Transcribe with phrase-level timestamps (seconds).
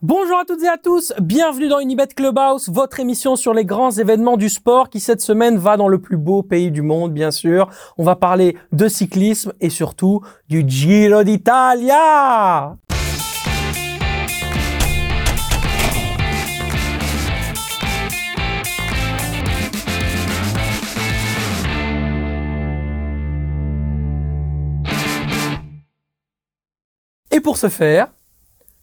[0.00, 3.90] Bonjour à toutes et à tous, bienvenue dans Unibet Clubhouse, votre émission sur les grands
[3.90, 7.32] événements du sport qui cette semaine va dans le plus beau pays du monde, bien
[7.32, 7.68] sûr.
[7.96, 12.76] On va parler de cyclisme et surtout du Giro d'Italia.
[27.32, 28.12] Et pour ce faire,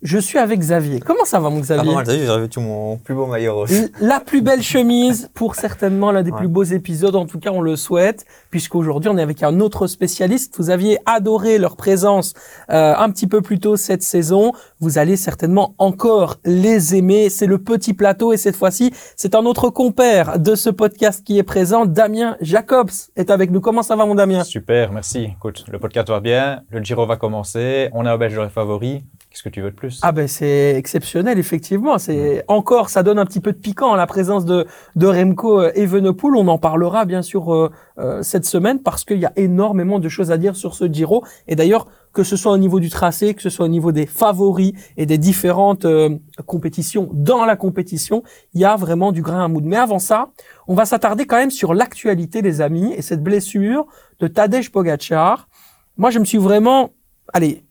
[0.06, 1.00] je suis avec Xavier.
[1.00, 3.90] Comment ça va, mon Ah, Xavier t'as vu, j'ai revêtu mon plus beau maillot rose.
[4.00, 7.62] La plus belle chemise pour certainement l'un des plus beaux épisodes, en tout cas on
[7.62, 10.56] le souhaite, puisqu'aujourd'hui on est avec un autre spécialiste.
[10.58, 12.36] Vous aviez adoré leur présence
[12.70, 14.52] euh, un petit peu plus tôt cette saison.
[14.82, 17.30] Vous allez certainement encore les aimer.
[17.30, 21.38] C'est le petit plateau et cette fois-ci c'est un autre compère de ce podcast qui
[21.38, 21.86] est présent.
[21.86, 23.62] Damien Jacobs est avec nous.
[23.62, 24.44] Comment ça va mon Damien?
[24.44, 25.30] Super, merci.
[25.38, 29.06] Écoute, le podcast va bien, le Giro va commencer, on est au Belge favori.
[29.30, 30.00] Qu'est-ce que tu veux de plus?
[30.02, 31.98] Ah ben c'est exceptionnel effectivement.
[31.98, 34.66] C'est encore ça donne un petit peu de piquant à la présence de
[34.96, 36.36] de Remco euh, Evenepoel.
[36.36, 40.08] On en parlera bien sûr euh, euh, cette semaine parce qu'il y a énormément de
[40.08, 41.24] choses à dire sur ce Giro.
[41.50, 44.06] Et d'ailleurs que ce soit au niveau du tracé, que ce soit au niveau des
[44.06, 49.44] favoris et des différentes euh, compétitions dans la compétition, il y a vraiment du grain
[49.44, 49.68] à moudre.
[49.68, 50.32] Mais avant ça,
[50.68, 53.86] on va s'attarder quand même sur l'actualité les amis et cette blessure
[54.20, 55.50] de Tadej Pogacar.
[55.98, 56.92] Moi je me suis vraiment
[57.34, 57.66] allez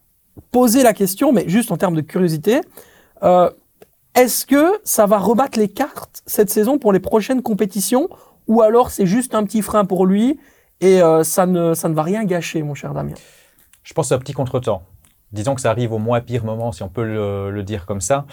[0.50, 2.60] poser la question, mais juste en termes de curiosité,
[3.22, 3.50] euh,
[4.14, 8.10] est-ce que ça va rebattre les cartes cette saison pour les prochaines compétitions
[8.46, 10.38] ou alors c'est juste un petit frein pour lui
[10.82, 13.14] et euh, ça, ne, ça ne va rien gâcher, mon cher Damien?
[13.84, 14.82] Je pense c'est un petit contretemps.
[15.32, 18.00] Disons que ça arrive au moins pire moment, si on peut le, le dire comme
[18.00, 18.24] ça.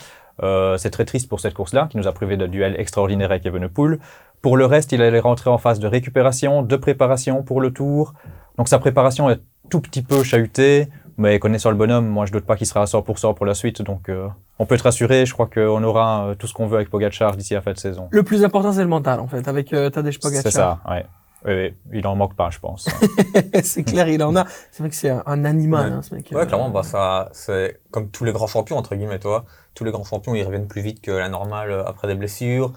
[0.44, 3.46] Euh, c'est très triste pour cette course-là, qui nous a privé d'un duel extraordinaire avec
[3.46, 4.00] Evenepoel.
[4.42, 8.14] Pour le reste, il allait rentrer en phase de récupération, de préparation pour le tour.
[8.58, 12.46] Donc sa préparation est tout petit peu chahutée, mais connaissant le bonhomme, moi je doute
[12.46, 13.82] pas qu'il sera à 100% pour la suite.
[13.82, 14.28] Donc euh,
[14.60, 17.36] on peut être rassuré, je crois qu'on aura euh, tout ce qu'on veut avec Pogacar
[17.38, 18.08] d'ici la fin de saison.
[18.12, 20.44] Le plus important, c'est le mental, en fait, avec euh, Tadej Pogacar.
[20.44, 21.06] C'est ça, ouais.
[21.46, 22.88] Oui, oui, il en manque pas, je pense.
[23.64, 24.46] c'est clair, il en a.
[24.72, 25.98] C'est vrai que c'est un, animal, Ouais.
[25.98, 26.30] hein, ce mec.
[26.32, 29.46] Ouais, clairement, bah, ça, c'est comme tous les grands champions, entre guillemets, toi.
[29.74, 32.74] Tous les grands champions, ils reviennent plus vite que la normale euh, après des blessures.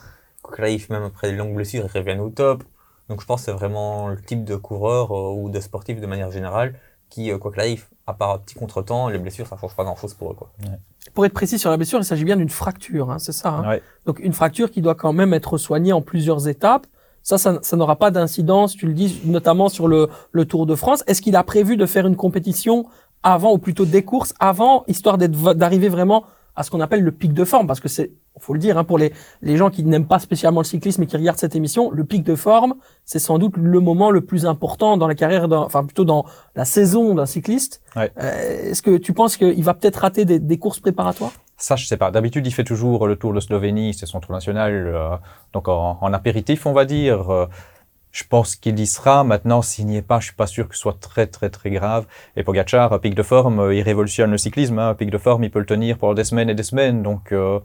[0.58, 2.64] Life, même après des longues blessures, ils reviennent au top.
[3.08, 6.06] Donc, je pense que c'est vraiment le type de coureur euh, ou de sportif de
[6.06, 6.74] manière générale
[7.10, 9.84] qui, euh, quoi que life, à part un petit contretemps, les blessures, ça change pas
[9.84, 10.50] grand chose pour eux, quoi.
[11.12, 13.50] Pour être précis sur la blessure, il s'agit bien d'une fracture, hein, c'est ça.
[13.50, 13.82] hein Ouais.
[14.06, 16.86] Donc une fracture qui doit quand même être soignée en plusieurs étapes.
[17.24, 20.74] Ça, ça, ça n'aura pas d'incidence, tu le dis, notamment sur le, le Tour de
[20.74, 21.02] France.
[21.06, 22.84] Est-ce qu'il a prévu de faire une compétition
[23.22, 26.24] avant, ou plutôt des courses avant, histoire d'arriver vraiment
[26.54, 27.66] à ce qu'on appelle le pic de forme?
[27.66, 30.60] Parce que c'est, faut le dire, hein, pour les, les gens qui n'aiment pas spécialement
[30.60, 32.74] le cyclisme et qui regardent cette émission, le pic de forme,
[33.06, 36.66] c'est sans doute le moment le plus important dans la carrière, enfin plutôt dans la
[36.66, 37.80] saison d'un cycliste.
[37.96, 38.12] Ouais.
[38.20, 41.32] Euh, Est-ce que tu penses qu'il va peut-être rater des, des courses préparatoires?
[41.56, 42.10] Ça, je sais pas.
[42.10, 45.16] D'habitude, il fait toujours le Tour de Slovénie, c'est son tour national, euh,
[45.52, 47.48] donc en, en apéritif, on va dire.
[48.14, 49.24] Euh, je pense qu'il y sera.
[49.24, 51.70] Maintenant, s'il n'y est pas, je suis pas sûr que ce soit très, très, très
[51.70, 52.06] grave.
[52.36, 54.78] Et Pogacar, à pic de forme, euh, il révolutionne le cyclisme.
[54.78, 54.90] Hein.
[54.90, 57.02] À pic de forme, il peut le tenir pendant des semaines et des semaines.
[57.02, 57.60] Donc, euh,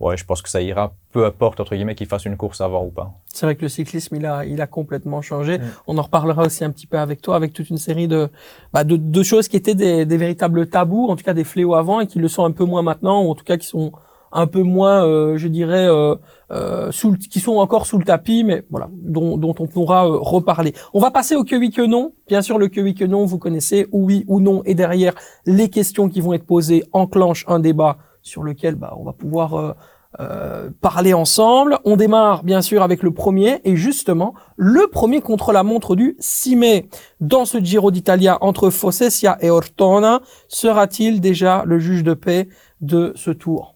[0.00, 0.94] ouais, je pense que ça ira.
[1.12, 3.12] Peu importe, entre guillemets, qu'il fasse une course avant ou pas.
[3.26, 5.58] C'est vrai que le cyclisme, il a, il a complètement changé.
[5.58, 5.62] Mm.
[5.86, 8.28] On en reparlera aussi un petit peu avec toi, avec toute une série de,
[8.72, 11.74] bah, de, de choses qui étaient des, des véritables tabous, en tout cas des fléaux
[11.74, 13.92] avant, et qui le sont un peu moins maintenant, ou en tout cas qui sont
[14.32, 16.14] un peu moins, euh, je dirais, euh,
[16.52, 20.16] euh, sous le- qui sont encore sous le tapis, mais voilà, dont, on pourra euh,
[20.20, 20.72] reparler.
[20.94, 22.12] On va passer au que oui que non.
[22.28, 25.14] Bien sûr, le que oui que non, vous connaissez, ou oui ou non, et derrière
[25.46, 29.54] les questions qui vont être posées enclenchent un débat sur lequel bah, on va pouvoir
[29.54, 29.72] euh,
[30.20, 31.78] euh, parler ensemble.
[31.84, 36.16] On démarre bien sûr avec le premier et justement le premier contre la montre du
[36.18, 36.88] 6 mai
[37.20, 42.48] dans ce Giro d'Italia entre Fossessia et Ortona sera-t-il déjà le juge de paix
[42.80, 43.69] de ce tour?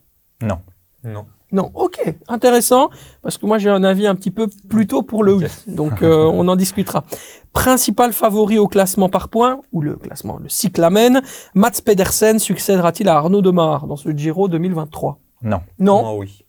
[0.45, 0.59] Non.
[1.05, 1.27] Non.
[1.53, 2.91] Non, ok, intéressant
[3.23, 6.25] parce que moi j'ai un avis un petit peu plutôt pour le oui, donc euh,
[6.25, 7.05] on en discutera.
[7.53, 11.23] Principal favori au classement par points ou le classement, le cyclamen,
[11.55, 15.61] Mats Pedersen succédera-t-il à Arnaud Demar dans ce Giro 2023 Non.
[15.79, 16.03] Non?
[16.03, 16.45] Moi, oui.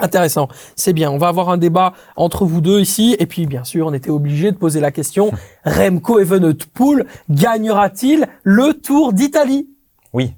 [0.00, 0.48] Intéressant.
[0.74, 1.10] C'est bien.
[1.12, 3.14] On va avoir un débat entre vous deux ici.
[3.20, 5.30] Et puis, bien sûr, on était obligé de poser la question.
[5.64, 9.68] Remco Evenepoel gagnera-t-il le Tour d'Italie?
[10.12, 10.34] Oui.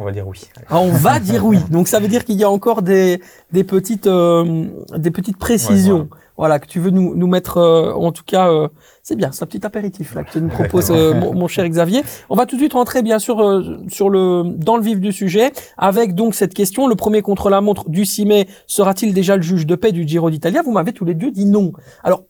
[0.00, 0.40] On va dire oui.
[0.70, 1.58] Ah, on va dire oui.
[1.70, 3.20] Donc, ça veut dire qu'il y a encore des,
[3.52, 4.66] des petites, euh,
[4.96, 6.08] des petites précisions.
[6.36, 6.60] voilà.
[6.60, 8.68] que tu veux nous, nous mettre, euh, en tout cas, euh,
[9.02, 11.68] c'est bien, c'est un petit apéritif là que tu nous proposes, euh, mon, mon cher
[11.68, 12.02] Xavier.
[12.30, 15.10] On va tout de suite rentrer bien sûr euh, sur le dans le vif du
[15.12, 16.86] sujet avec donc cette question.
[16.86, 20.06] Le premier contre la montre du 6 mai sera-t-il déjà le juge de paix du
[20.06, 20.62] Giro d'Italia?
[20.62, 21.72] Vous m'avez tous les deux dit non.
[22.04, 22.22] Alors,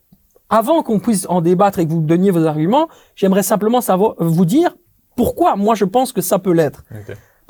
[0.49, 4.45] avant qu'on puisse en débattre et que vous donniez vos arguments, j'aimerais simplement savoir vous
[4.45, 4.75] dire
[5.15, 6.83] pourquoi moi je pense que ça peut l'être.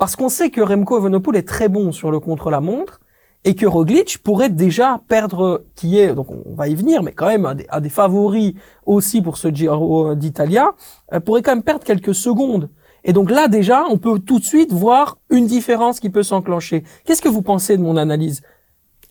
[0.00, 3.00] Parce qu'on sait que Remco Evenepoel est très bon sur le contre-la-montre
[3.44, 7.26] et que Roglic pourrait déjà perdre, qui est, donc on va y venir, mais quand
[7.26, 8.54] même un des, favoris
[8.86, 10.72] aussi pour ce Giro d'Italia,
[11.12, 12.70] euh, pourrait quand même perdre quelques secondes.
[13.04, 16.82] Et donc là déjà, on peut tout de suite voir une différence qui peut s'enclencher.
[17.04, 18.40] Qu'est-ce que vous pensez de mon analyse?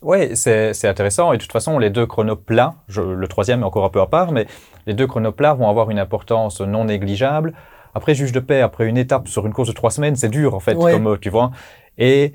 [0.02, 1.32] Oui, c'est c'est intéressant.
[1.32, 4.00] Et de toute façon, les deux chronos plats, je- le troisième est encore un peu
[4.00, 4.48] à part, mais
[4.86, 7.54] les deux chronos plats vont avoir une importance non négligeable.
[7.94, 10.54] Après, juge de paix, après une étape sur une course de trois semaines, c'est dur,
[10.54, 10.92] en fait, Ouais.
[10.92, 11.50] comme, euh, tu vois.
[11.98, 12.32] Et,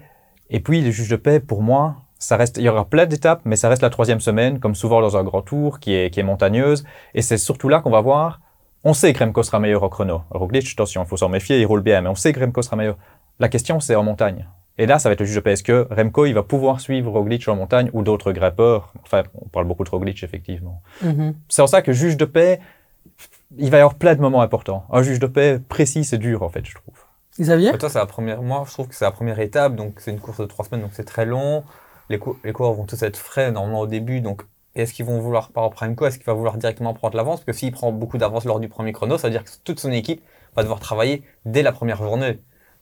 [0.50, 3.42] et puis, les juges de paix, pour moi, ça reste, il y aura plein d'étapes,
[3.46, 6.20] mais ça reste la troisième semaine, comme souvent dans un grand tour, qui est, qui
[6.20, 6.86] est montagneuse.
[7.14, 8.42] Et c'est surtout là qu'on va voir,
[8.84, 10.22] on sait que Remco sera meilleur au chrono.
[10.30, 12.76] Roglic, attention, il faut s'en méfier, il roule bien, mais on sait que Remco sera
[12.76, 12.98] meilleur.
[13.40, 14.48] La question, c'est en montagne.
[14.78, 15.54] Et là, ça va être le juge de paix.
[15.54, 18.94] Est-ce que Remco, il va pouvoir suivre Roglic en montagne ou d'autres grimpeurs?
[19.04, 20.82] Enfin, on parle beaucoup de Roglic, effectivement.
[21.50, 22.60] C'est en ça que juge de paix,
[23.58, 24.86] il va y avoir plein de moments importants.
[24.92, 26.96] Un juge de paix précis, c'est dur, en fait, je trouve.
[27.40, 28.42] Xavier Mais toi, c'est la première.
[28.42, 30.82] Moi, je trouve que c'est la première étape, donc c'est une course de trois semaines,
[30.82, 31.64] donc c'est très long.
[32.10, 34.44] Les, cou- les coureurs vont tous être frais normalement au début, donc
[34.76, 37.40] est-ce qu'ils vont vouloir par exemple Remco, est-ce qu'il va vouloir directement prendre l'avance?
[37.40, 39.80] Parce que s'il prend beaucoup d'avance lors du premier chrono, ça veut dire que toute
[39.80, 40.24] son équipe
[40.56, 42.40] va devoir travailler dès la première journée.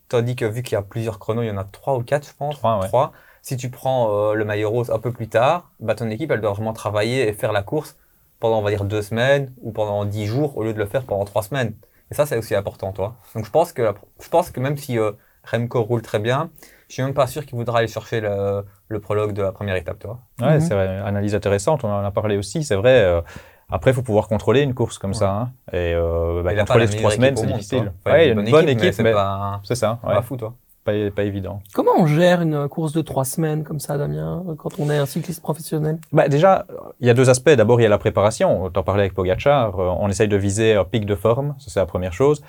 [0.09, 2.27] Tandis que vu qu'il y a plusieurs chronos, il y en a trois ou quatre,
[2.27, 2.55] je pense.
[2.55, 2.87] Trois, ouais.
[2.87, 3.13] Trois.
[3.41, 6.41] Si tu prends euh, le maillot rose un peu plus tard, bah, ton équipe, elle
[6.41, 7.97] doit vraiment travailler et faire la course
[8.39, 11.03] pendant, on va dire, deux semaines ou pendant dix jours au lieu de le faire
[11.03, 11.73] pendant trois semaines.
[12.11, 13.15] Et ça, c'est aussi important, toi.
[13.35, 15.11] Donc, je pense que, je pense que même si euh,
[15.49, 16.51] Remco roule très bien,
[16.89, 19.75] je suis même pas sûr qu'il voudra aller chercher le, le prologue de la première
[19.75, 20.19] étape, toi.
[20.39, 20.59] Ouais, Mhm.
[20.61, 20.87] c'est vrai.
[20.99, 23.01] Analyse intéressante, on en a parlé aussi, c'est vrai.
[23.03, 23.21] euh,
[23.69, 25.17] après, il faut pouvoir contrôler une course comme Ouais.
[25.17, 25.31] ça.
[25.31, 25.51] hein.
[25.71, 27.91] Et euh, bah, contrôler sur trois semaines, c'est difficile.
[28.05, 29.99] Enfin, Ouais, il a une bonne équipe, mais c'est pas, ça.
[30.03, 30.53] Ouais, pas fou, toi.
[30.83, 31.61] Pas, pas évident.
[31.73, 35.05] Comment on gère une course de trois semaines comme ça, Damien, quand on est un
[35.05, 35.97] cycliste professionnel?
[36.11, 36.65] Bah, déjà,
[36.99, 37.51] il y a deux aspects.
[37.51, 38.69] D'abord, il y a la préparation.
[38.69, 39.79] T'en parlais avec Pogacar.
[39.79, 41.55] euh, on essaye de viser un pic de forme.
[41.59, 42.43] Ça, c'est la première chose.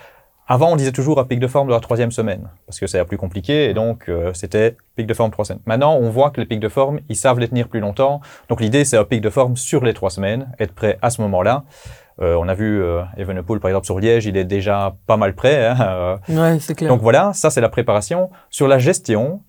[0.46, 2.98] Avant, on disait toujours un pic de forme de la troisième semaine, parce que c'est
[2.98, 5.62] la plus compliqué, et donc euh, c'était pic de forme trois semaines.
[5.64, 8.20] Maintenant, on voit que les pics de forme, ils savent les tenir plus longtemps.
[8.50, 11.22] Donc l'idée, c'est un pic de forme sur les trois semaines, être prêt à ce
[11.22, 11.64] moment-là.
[12.22, 15.34] Euh, on a vu euh, Evenepoel, par exemple, sur Liège, il est déjà pas mal
[15.34, 15.66] prêt.
[15.66, 16.88] Hein, euh, Ouais, c'est clair.
[16.90, 18.30] donc voilà, ça c'est la préparation.
[18.50, 19.42] Sur la gestion,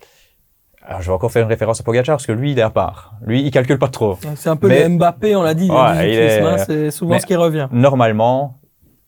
[0.87, 2.69] alors, je vais encore faire une référence à Pogacar parce que lui, il est à
[2.69, 3.15] part.
[3.25, 4.17] Lui, il calcule pas trop.
[4.35, 7.67] c'est un peu mais- le Mbappé, on l'a dit, Ouais, c'est souvent ce qui revient.
[7.71, 8.59] Normalement,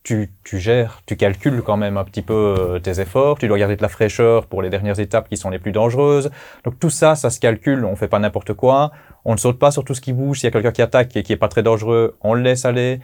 [0.01, 3.37] tu, tu gères, tu calcules quand même un petit peu euh, tes efforts.
[3.37, 6.31] Tu dois garder de la fraîcheur pour les dernières étapes qui sont les plus dangereuses.
[6.63, 7.83] Donc tout ça, ça se calcule.
[7.85, 8.91] On fait pas n'importe quoi.
[9.25, 10.39] On ne saute pas sur tout ce qui bouge.
[10.39, 12.63] S'il y a quelqu'un qui attaque et qui est pas très dangereux, on le laisse
[12.65, 13.01] aller.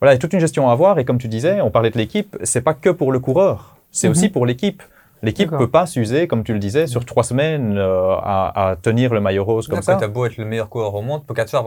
[0.00, 0.98] Voilà, il y a toute une gestion à avoir.
[0.98, 2.36] Et comme tu disais, on parlait de l'équipe.
[2.42, 3.76] C'est pas que pour le coureur.
[3.90, 4.12] C'est Mhm.
[4.12, 4.82] aussi pour l'équipe.
[5.22, 9.12] L'équipe peut pas s'user, comme tu le disais, sur trois semaines euh, à, à tenir
[9.12, 9.96] le maillot rose comme ça.
[9.96, 11.62] t'as beau être le meilleur coureur au monde, Pogacar,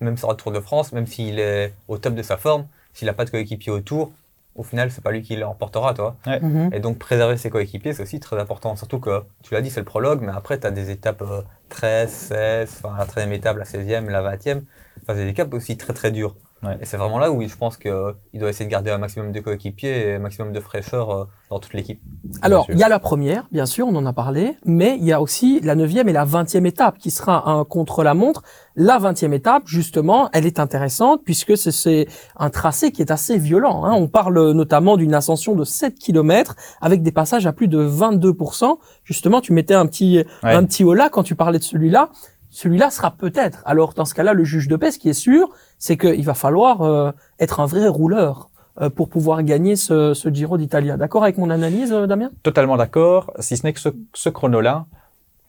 [0.00, 3.08] même sur le Tour de France, même s'il est au top de sa forme, s'il
[3.08, 4.10] a pas de coéquipier autour,
[4.56, 6.16] au final, c'est pas lui qui l'emportera, toi.
[6.26, 6.68] Mhm.
[6.74, 8.76] Et donc, préserver ses coéquipiers, c'est aussi très important.
[8.76, 11.40] Surtout que, tu l'as dit, c'est le prologue, mais après, tu as des étapes euh,
[11.70, 14.64] 13, 16, enfin, la 13e étape, la 16e, la 20e.
[15.02, 16.34] Enfin, c'est des étapes aussi très, très dures.
[16.62, 16.76] Ouais.
[16.80, 17.92] Et c'est vraiment là où je pense qu'il
[18.34, 21.60] doit essayer de garder un maximum de coéquipiers et un maximum de fraîcheur euh, dans
[21.60, 22.00] toute l'équipe.
[22.42, 25.12] Alors, il y a la première, bien sûr, on en a parlé, mais il y
[25.12, 28.42] a aussi la neuvième et la vingtième étape qui sera un contre-la-montre.
[28.74, 32.06] La vingtième étape, justement, elle est intéressante puisque c'est-
[32.36, 33.84] un tracé qui est assez violent.
[33.84, 33.92] hein.
[33.94, 38.78] On parle notamment d'une ascension de 7 km avec des passages à plus de 22%.
[39.04, 40.52] Justement, tu mettais un petit, Ouais.
[40.54, 42.10] un petit holà quand tu parlais de celui-là.
[42.50, 43.62] Celui-là sera peut-être.
[43.66, 46.34] Alors, dans ce cas-là, le juge de paix, ce qui est sûr, c'est qu'il va
[46.34, 50.96] falloir euh, être un vrai rouleur euh, pour pouvoir gagner ce, ce Giro d'Italia.
[50.96, 52.30] D'accord avec mon analyse, euh, Damien?
[52.42, 54.86] Totalement d'accord, si ce n'est que ce, ce chrono-là,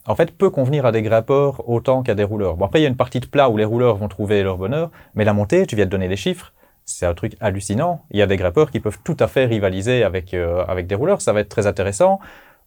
[0.07, 2.57] en fait, peut convenir à des grimpeurs autant qu'à des rouleurs.
[2.57, 4.57] Bon, après, il y a une partie de plat où les rouleurs vont trouver leur
[4.57, 6.51] bonheur, mais la montée, tu viens de donner les chiffres,
[6.85, 8.03] c'est un truc hallucinant.
[8.09, 10.95] Il y a des grimpeurs qui peuvent tout à fait rivaliser avec, euh, avec des
[10.95, 12.19] rouleurs, ça va être très intéressant.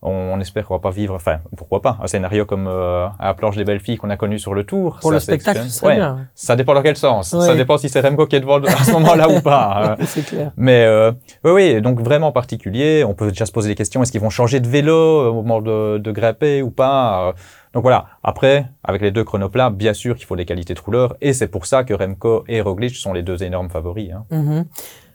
[0.04, 3.26] On, on espère qu'on va pas vivre, enfin, pourquoi pas, un scénario comme euh, à
[3.26, 4.98] la planche des belles filles qu'on a connu sur le tour.
[5.00, 6.26] Pour ça, le spectacle, Ouais, bien.
[6.34, 7.32] Ça dépend dans quel sens.
[7.32, 7.46] Ouais.
[7.46, 9.96] Ça dépend si c'est Remco qui est devant à ce moment-là ou pas.
[10.00, 10.50] Euh, C'est clair.
[10.56, 11.12] mais euh,
[11.44, 13.04] oui, oui, donc vraiment particulier.
[13.04, 14.02] On peut déjà se poser des questions.
[14.02, 17.34] Est-ce qu'ils vont changer de vélo euh, au moment de, de grimper ou pas
[17.72, 18.06] Donc voilà.
[18.24, 21.14] Après, avec les deux chronoplats, bien sûr qu'il faut des qualités de rouleur.
[21.20, 24.10] Et c'est pour ça que Remco et Roglic sont les deux énormes favoris.
[24.12, 24.24] Hein.
[24.30, 24.64] Mhm.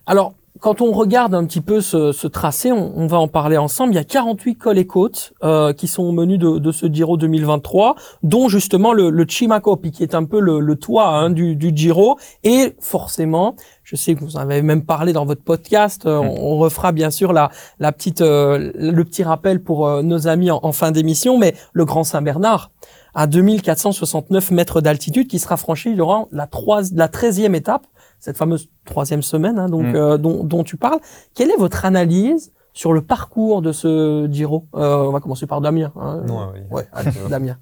[0.06, 3.58] Alors, quand on regarde un petit peu ce, ce tracé, on, on va en parler
[3.58, 3.94] ensemble.
[3.94, 6.86] Il y a 48 cols et côtes euh, qui sont au menu de, de ce
[6.88, 11.30] Giro 2023, dont justement le, le Chimacopi, qui est un peu le, le toit hein,
[11.30, 12.18] du, du Giro.
[12.44, 16.06] Et forcément, je sais que vous en avez même parlé dans votre podcast.
[16.06, 17.50] euh, on, on refera bien sûr la,
[17.80, 21.54] la petite, euh, le petit rappel pour euh, nos amis en, en fin d'émission, mais
[21.74, 22.72] le Grand Saint-Bernard
[23.16, 27.88] à 2469 mètres d'altitude qui sera franchi durant la, trois, la 13e étape,
[28.19, 29.95] cette fameuse troisième semaine hein, donc, Mm.
[29.95, 31.00] euh, dont, dont tu parles.
[31.36, 34.65] Quelle est votre analyse sur le parcours de ce Giro?
[34.75, 35.91] Euh, on va commencer par Damien.
[36.00, 36.24] Hein.
[36.27, 36.59] Oui.
[36.71, 37.57] Ouais, allez, Damien.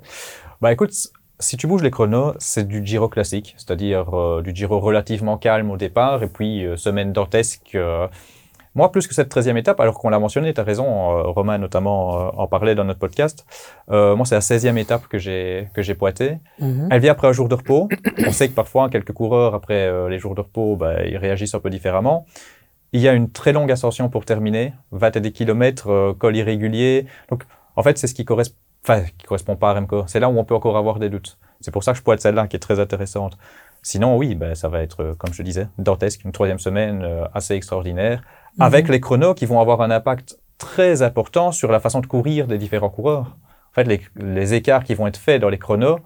[0.61, 0.93] Bah écoute,
[1.39, 5.69] si tu bouges les chronos, c'est du Giro classique, c'est-à-dire euh, du Giro relativement calme
[5.71, 7.77] au départ, et puis euh, semaine dantesque.
[8.75, 11.57] Moi, plus que cette 13e étape, alors qu'on l'a mentionné, tu as raison, euh, Romain
[11.57, 13.45] notamment euh, en parlait dans notre podcast,
[13.89, 16.39] euh, moi c'est la 16e étape que j'ai que j'ai pointée.
[16.59, 16.89] Mhm.
[16.91, 17.87] Elle vient après un jour de repos.
[18.27, 21.55] On sait que parfois, quelques coureurs, après euh, les jours de repos, bah, ils réagissent
[21.55, 22.25] un peu différemment.
[22.91, 26.35] Il y a une très longue ascension pour terminer, 20 et des kilomètres, euh, col
[26.35, 27.07] irrégulier.
[27.29, 27.43] Donc,
[27.75, 30.03] en fait, c'est ce qui correspond, enfin, qui correspond pas à Remco.
[30.07, 31.37] C'est là où on peut encore avoir des doutes.
[31.59, 33.37] C'est pour ça que je pointe celle-là, qui est très intéressante.
[33.81, 37.53] Sinon, oui, ben, ça va être, comme je disais, dantesque, une troisième semaine euh, assez
[37.53, 38.23] extraordinaire,
[38.59, 42.47] avec les chronos qui vont avoir un impact très important sur la façon de courir
[42.47, 43.35] des différents coureurs.
[43.71, 45.99] En fait, les, les écarts qui vont être faits dans les chronos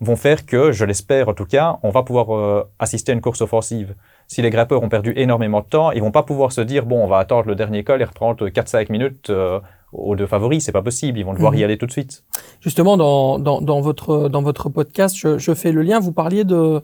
[0.00, 3.20] vont faire que, je l'espère en tout cas, on va pouvoir euh, assister à une
[3.22, 3.94] course offensive.
[4.26, 7.02] Si les grimpeurs ont perdu énormément de temps, ils vont pas pouvoir se dire bon,
[7.02, 9.60] on va attendre le dernier col et reprendre 4-5 minutes euh,
[9.92, 10.64] aux deux favoris.
[10.64, 11.18] C'est pas possible.
[11.18, 11.58] Ils vont devoir Mhm.
[11.60, 12.24] y aller tout de suite.
[12.60, 16.00] Justement, dans, dans, dans, votre, dans votre podcast, je, je fais le lien.
[16.00, 16.82] Vous parliez de,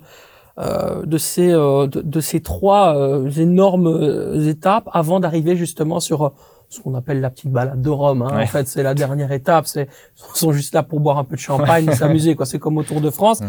[0.59, 6.01] euh, de, ces, euh, de, de ces trois euh, énormes euh, étapes avant d'arriver justement
[6.01, 6.29] sur euh,
[6.69, 8.23] ce qu'on appelle la petite balade de Rome.
[8.23, 8.37] Hein.
[8.37, 8.45] Ouais.
[8.45, 9.67] En fait, c'est la dernière étape.
[9.67, 9.89] C'est,
[10.35, 12.35] ils sont juste là pour boire un peu de champagne et s'amuser.
[12.37, 12.47] quoi.
[12.47, 13.41] C'est comme au Tour de France.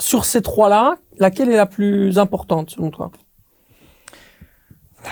[0.00, 3.10] Sur ces trois-là, laquelle est la plus importante selon toi?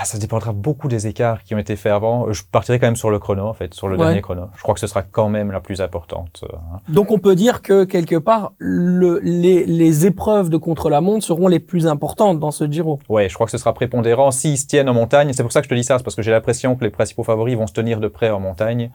[0.04, 2.30] Ça dépendra beaucoup des écarts qui ont été faits avant.
[2.32, 4.04] Je partirai quand même sur le chrono, en fait, sur le Ouais.
[4.06, 4.46] dernier chrono.
[4.56, 6.40] Je crois que ce sera quand même la plus importante.
[6.44, 6.80] euh, hein.
[6.88, 11.60] Donc on peut dire que quelque part, le, les, les épreuves de contre-la-montre seront les
[11.60, 12.98] plus importantes dans ce Giro.
[13.08, 15.32] Ouais, je crois que ce sera prépondérant s'ils se tiennent en montagne.
[15.32, 16.90] C'est pour ça que je te dis ça, c'est parce que j'ai l'impression que les
[16.90, 18.90] principaux favoris vont se tenir de près en montagne.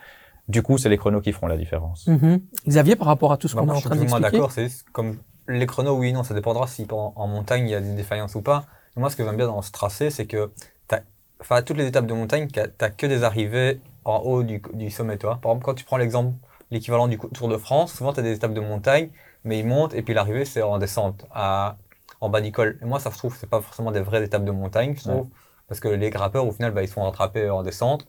[0.49, 2.05] Du coup, c'est les chronos qui feront la différence.
[2.07, 2.41] Mhm.
[2.67, 4.31] Xavier, par rapport à tout ce Bah, qu'on est en je suis train d'expliquer.
[4.31, 5.15] d'accord, c'est juste comme
[5.47, 8.35] les chronos, oui, non, ça dépendra si en, en montagne il y a des défaillances
[8.35, 8.65] ou pas.
[8.97, 10.51] Moi, ce que j'aime bien dans ce tracé, c'est que
[11.41, 14.61] enfin, à toutes les étapes de montagne, tu n'as que des arrivées en haut du,
[14.73, 15.39] du sommet, toi.
[15.41, 16.35] Par exemple, quand tu prends l'exemple,
[16.71, 19.11] l'équivalent du Tour de France, souvent tu as des étapes de montagne,
[19.43, 21.77] mais ils montent et puis l'arrivée, c'est en descente, à,
[22.21, 22.79] en bas du col.
[22.81, 25.29] Et moi, ça, je trouve, c'est pas forcément des vraies étapes de montagne, je trouve,
[25.67, 28.07] parce que les grimpeurs, au final, bah, ils sont rattrapés en descente.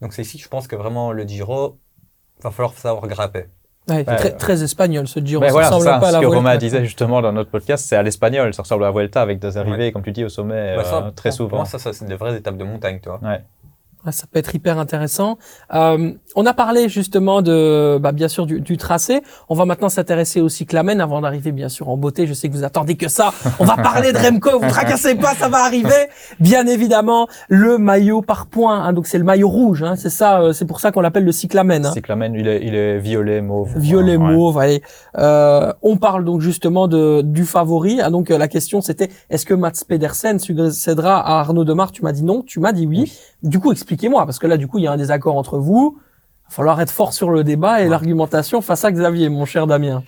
[0.00, 1.80] Donc, c'est ici que je pense que vraiment le Giro,
[2.42, 3.46] va falloir savoir grimper.
[3.88, 5.40] Ouais, Ouais, très, très espagnol ce Giro.
[5.40, 5.98] Ben ça voilà, ressemble ça.
[5.98, 6.36] pas à la Ce que Vuelta.
[6.38, 8.52] Romain disait justement dans notre podcast, c'est à l'espagnol.
[8.52, 10.96] Ça ressemble à la Vuelta avec des arrivées, comme tu dis, au sommet Bah, ça,
[10.96, 11.48] euh, très pour- souvent.
[11.50, 13.20] Pour moi, ça, ça c'est des vraies étapes de montagne, toi.
[14.06, 15.36] Ouais, ça peut être hyper intéressant.
[15.74, 19.20] Euh, on a parlé justement de, bah, bien sûr, du, du tracé.
[19.48, 22.26] On va maintenant s'intéresser au cyclamen avant d'arriver, bien sûr, en beauté.
[22.28, 23.32] Je sais que vous attendez que ça.
[23.58, 24.60] On va parler de Remco.
[24.60, 26.08] Vous tracassez pas, ça va arriver.
[26.38, 28.80] Bien évidemment, le maillot par points.
[28.84, 29.82] Hein, donc c'est le maillot rouge.
[29.82, 30.40] Hein, c'est ça.
[30.40, 31.84] euh, c'est pour ça qu'on l'appelle le cyclamen.
[31.84, 31.92] Hein.
[31.92, 33.76] Cyclamen, il est, il est violet, mauve.
[33.76, 34.32] Violet Ouais.
[34.34, 34.82] mauve, allez.
[35.18, 38.00] Euh, on parle donc justement de, du favori.
[38.00, 41.90] Ah, donc euh, la question c'était est-ce que Mats Pedersen succédera à Arnaud Demar?
[41.92, 43.12] Tu m'as dit non, tu m'as dit oui.
[43.42, 45.98] Du coup, expliquez-moi parce que là, du coup, il y a un désaccord entre vous.
[45.98, 49.66] Il va falloir être fort sur le débat et l'argumentation face à Xavier, mon cher
[49.66, 50.02] Damien.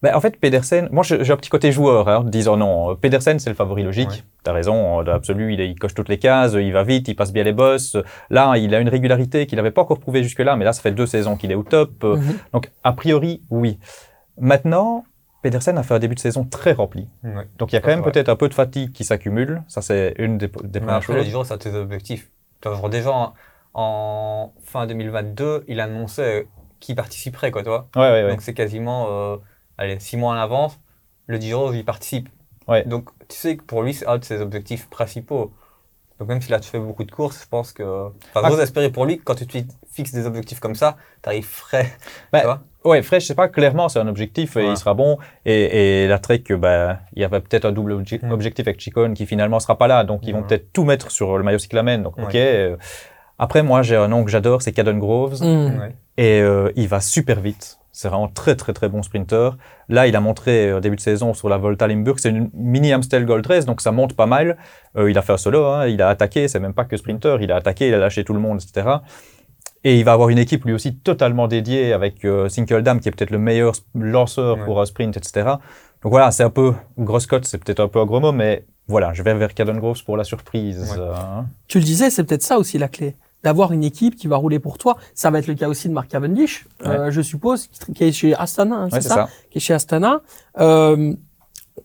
[0.00, 2.94] Ben, en fait, Pedersen, moi j'ai un petit côté joueur, hein, disant non.
[2.94, 4.08] Pedersen, c'est le favori logique.
[4.10, 4.22] Ouais.
[4.44, 7.32] T'as raison, dans l'absolu, il, il coche toutes les cases, il va vite, il passe
[7.32, 7.96] bien les bosses.
[8.30, 10.92] Là, il a une régularité qu'il n'avait pas encore prouvé jusque-là, mais là, ça fait
[10.92, 12.04] deux saisons qu'il est au top.
[12.04, 12.34] Euh, Mhm.
[12.52, 13.80] Donc, a priori, oui.
[14.40, 15.04] Maintenant,
[15.42, 17.08] Pedersen a fait un début de saison très rempli.
[17.24, 17.48] Ouais.
[17.58, 19.62] Donc, il y a quand même c'est peut-être un peu de fatigue qui s'accumule.
[19.66, 21.46] Ça, c'est une des, des premières choses.
[21.46, 22.30] Ça a tes objectifs.
[22.64, 23.34] Genre, déjà, en,
[23.74, 26.48] en fin 2022, il annonçait
[26.80, 27.88] qui participerait, quoi, toi.
[27.96, 28.30] Ouais, ouais, ouais.
[28.30, 29.36] Donc, c'est quasiment, euh,
[29.78, 30.78] allez, six mois en avance.
[31.26, 32.28] Le Giro, il participe.
[32.68, 32.84] Ouais.
[32.84, 35.52] Donc, tu sais que pour lui, c'est un de ses objectifs principaux.
[36.18, 37.82] Donc, même s'il a fait beaucoup de courses, je pense que.
[38.34, 38.48] Enfin, Ah.
[38.50, 39.58] j'ose espérer pour lui que quand tu te
[39.98, 41.92] fixes des objectifs comme ça, t'arrives frais.
[42.32, 44.70] Bah, tu vois Ouais, Fresh, je sais pas, clairement, c'est un objectif et Ouais.
[44.70, 45.18] il sera bon.
[45.44, 48.30] Et, et la Trek, bah, il y avait peut-être un double obje- Mm.
[48.32, 50.04] objectif avec Chicone qui finalement sera pas là.
[50.04, 50.46] Donc, ils vont Ouais.
[50.46, 52.02] peut-être tout mettre sur le maillot cyclamen.
[52.02, 52.24] Donc, Ouais.
[52.24, 52.34] ok.
[52.36, 52.76] euh.
[53.38, 55.40] Après, moi, j'ai un nom que j'adore, c'est Caden Groves.
[55.42, 55.94] Ouais.
[56.16, 57.78] Et euh, il va super vite.
[57.92, 59.56] C'est vraiment très, très, très bon sprinter.
[59.88, 62.92] Là, il a montré au début de saison sur la Volta Limburg, c'est une mini
[62.92, 64.56] Amstel Gold Race, donc ça monte pas mal.
[64.96, 67.38] Euh, il a fait un solo, hein, il a attaqué, c'est même pas que sprinter,
[67.42, 68.88] il a attaqué, il a lâché tout le monde, etc.
[69.84, 73.12] Et il va avoir une équipe lui aussi totalement dédiée avec euh, Sinkeldam qui est
[73.12, 74.64] peut-être le meilleur lanceur Ouais.
[74.64, 75.46] pour un sprint, etc.
[76.02, 78.64] Donc voilà, c'est un peu grosse cote, c'est peut-être un peu un gros mot, mais
[78.86, 80.92] voilà, je vais vers Caden Groves pour la surprise.
[80.92, 80.98] Ouais.
[80.98, 81.46] euh, hein.
[81.68, 83.16] Tu le disais, c'est peut-être ça aussi la clé.
[83.44, 84.96] D'avoir une équipe qui va rouler pour toi.
[85.14, 88.34] Ça va être le cas aussi de Mark Cavendish, euh, je suppose, qui, est chez
[88.34, 89.28] Astana, hein, c'est ça.
[89.50, 90.22] qui est chez Astana.
[90.58, 91.14] Euh,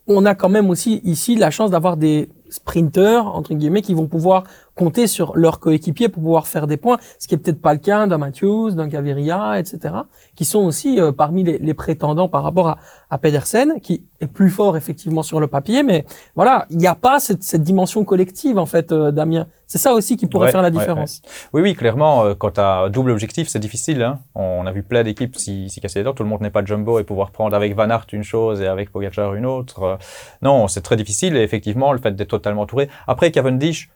[0.08, 4.06] on a quand même aussi ici la chance d'avoir des sprinteurs entre guillemets qui vont
[4.06, 7.72] pouvoir compter sur leurs coéquipiers pour pouvoir faire des points, ce qui est peut-être pas
[7.72, 9.94] le cas d'un Matthews, d'un Gaviria, etc.,
[10.34, 12.78] qui sont aussi euh, parmi les, les, prétendants par rapport à,
[13.10, 16.04] à Pedersen, qui est plus fort effectivement sur le papier, mais
[16.34, 19.46] voilà, il n'y a pas cette, cette, dimension collective en fait, euh, Damien.
[19.66, 21.22] C'est ça aussi qui pourrait faire la différence.
[21.52, 24.02] Oui, oui, clairement, euh, quand tu as double objectif, c'est difficile.
[24.02, 24.20] Hein.
[24.34, 26.12] On a vu plein d'équipes s'y si, casser les dents.
[26.12, 28.66] Tout le monde n'est pas jumbo et pouvoir prendre avec Van Aert une chose et
[28.66, 29.98] avec Pogacar une autre.
[30.42, 31.36] non, c'est très difficile.
[31.36, 32.88] Et effectivement, le fait d'être totalement entouré.
[33.06, 33.90] Après, Cavendish,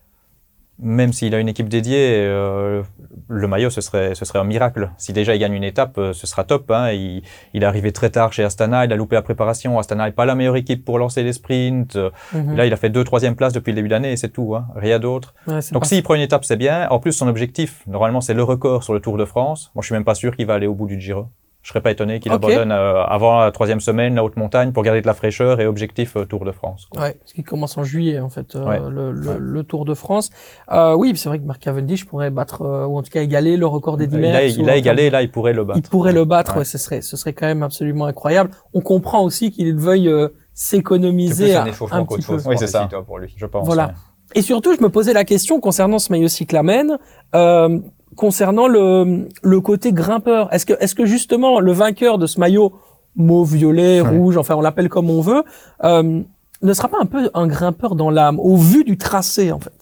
[0.81, 2.83] même s'il a une équipe dédiée, euh,
[3.29, 4.91] le maillot, ce serait, ce serait un miracle.
[4.97, 6.71] Si déjà il gagne une étape, euh, ce sera top.
[6.71, 6.93] Hein.
[6.93, 9.79] Il, il, est arrivé très tard chez Astana, il a loupé la préparation.
[9.79, 11.99] Astana n'est pas la meilleure équipe pour lancer les sprints.
[12.33, 12.57] Mhm.
[12.57, 14.55] Là, il a fait deux, troisième place depuis le début de l'année et c'est tout.
[14.55, 14.69] Hein.
[14.77, 15.35] Rien d'autre.
[15.73, 16.89] Donc s'il prend une étape, c'est bien.
[16.91, 19.73] En plus, son objectif, normalement, c'est le record sur le Tour de France.
[19.75, 21.27] Moi, je suis même pas sûr qu'il va aller au bout du Giro.
[21.63, 24.83] Je serais pas étonné qu'il abandonne euh, avant la troisième semaine la haute montagne pour
[24.83, 26.87] garder de la fraîcheur et objectif euh, Tour de France.
[26.91, 27.03] Quoi.
[27.03, 30.31] Ouais, parce qu'il commence en juillet en fait euh, le, le, le, Tour de France.
[30.71, 33.97] oui, c'est vrai que Mark Cavendish pourrait battre ou en tout cas égaler le record
[33.97, 34.57] des 10 mètres.
[34.59, 35.81] Il a, égalé, là il pourrait le battre.
[35.83, 36.65] Il pourrait le battre, ouais.
[36.65, 38.51] ce serait ce serait quand même absolument incroyable.
[38.73, 40.11] On comprend aussi qu'il veuille
[40.55, 42.39] s'économiser un, un petit peu.
[42.47, 43.67] Oui, c'est ça pour lui, je pense.
[43.67, 43.93] Voilà.
[44.35, 46.99] Et surtout, je me posais la question concernant ce maillot cyclamen.
[47.35, 47.79] Euh,
[48.19, 50.53] concernant le, le côté grimpeur.
[50.53, 52.75] Est-ce que, est-ce que justement le vainqueur de ce maillot
[53.17, 55.45] mauve, violet, rouge, enfin on l'appelle comme on veut,
[55.85, 56.21] euh,
[56.61, 59.73] ne sera pas un peu un grimpeur dans l'âme au vu du tracé en fait?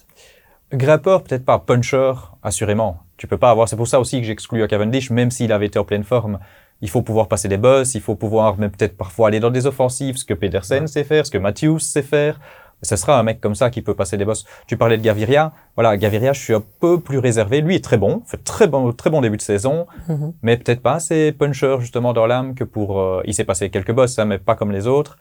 [0.72, 1.58] Grimpeur, peut-être pas.
[1.58, 2.12] Puncher,
[2.42, 2.98] assurément.
[3.16, 3.68] Tu peux pas avoir.
[3.68, 6.38] C'est pour ça aussi que j'exclus à Cavendish, même s'il avait été en pleine forme.
[6.82, 9.66] Il faut pouvoir passer des bosses, il faut pouvoir même peut-être parfois aller dans des
[9.66, 12.38] offensives, ce que Pedersen sait faire, ce que Matthews sait faire
[12.82, 14.44] ce sera un mec comme ça qui peut passer des boss.
[14.66, 15.52] Tu parlais de Gaviria.
[15.74, 17.60] Voilà, Gaviria, je suis un peu plus réservé.
[17.60, 20.32] Lui est très bon, fait très bon, très bon début de saison, mhm.
[20.42, 23.00] mais peut-être pas assez puncher justement dans l'âme que pour.
[23.00, 25.18] Euh, il s'est passé quelques boss, hein, mais pas comme les autres.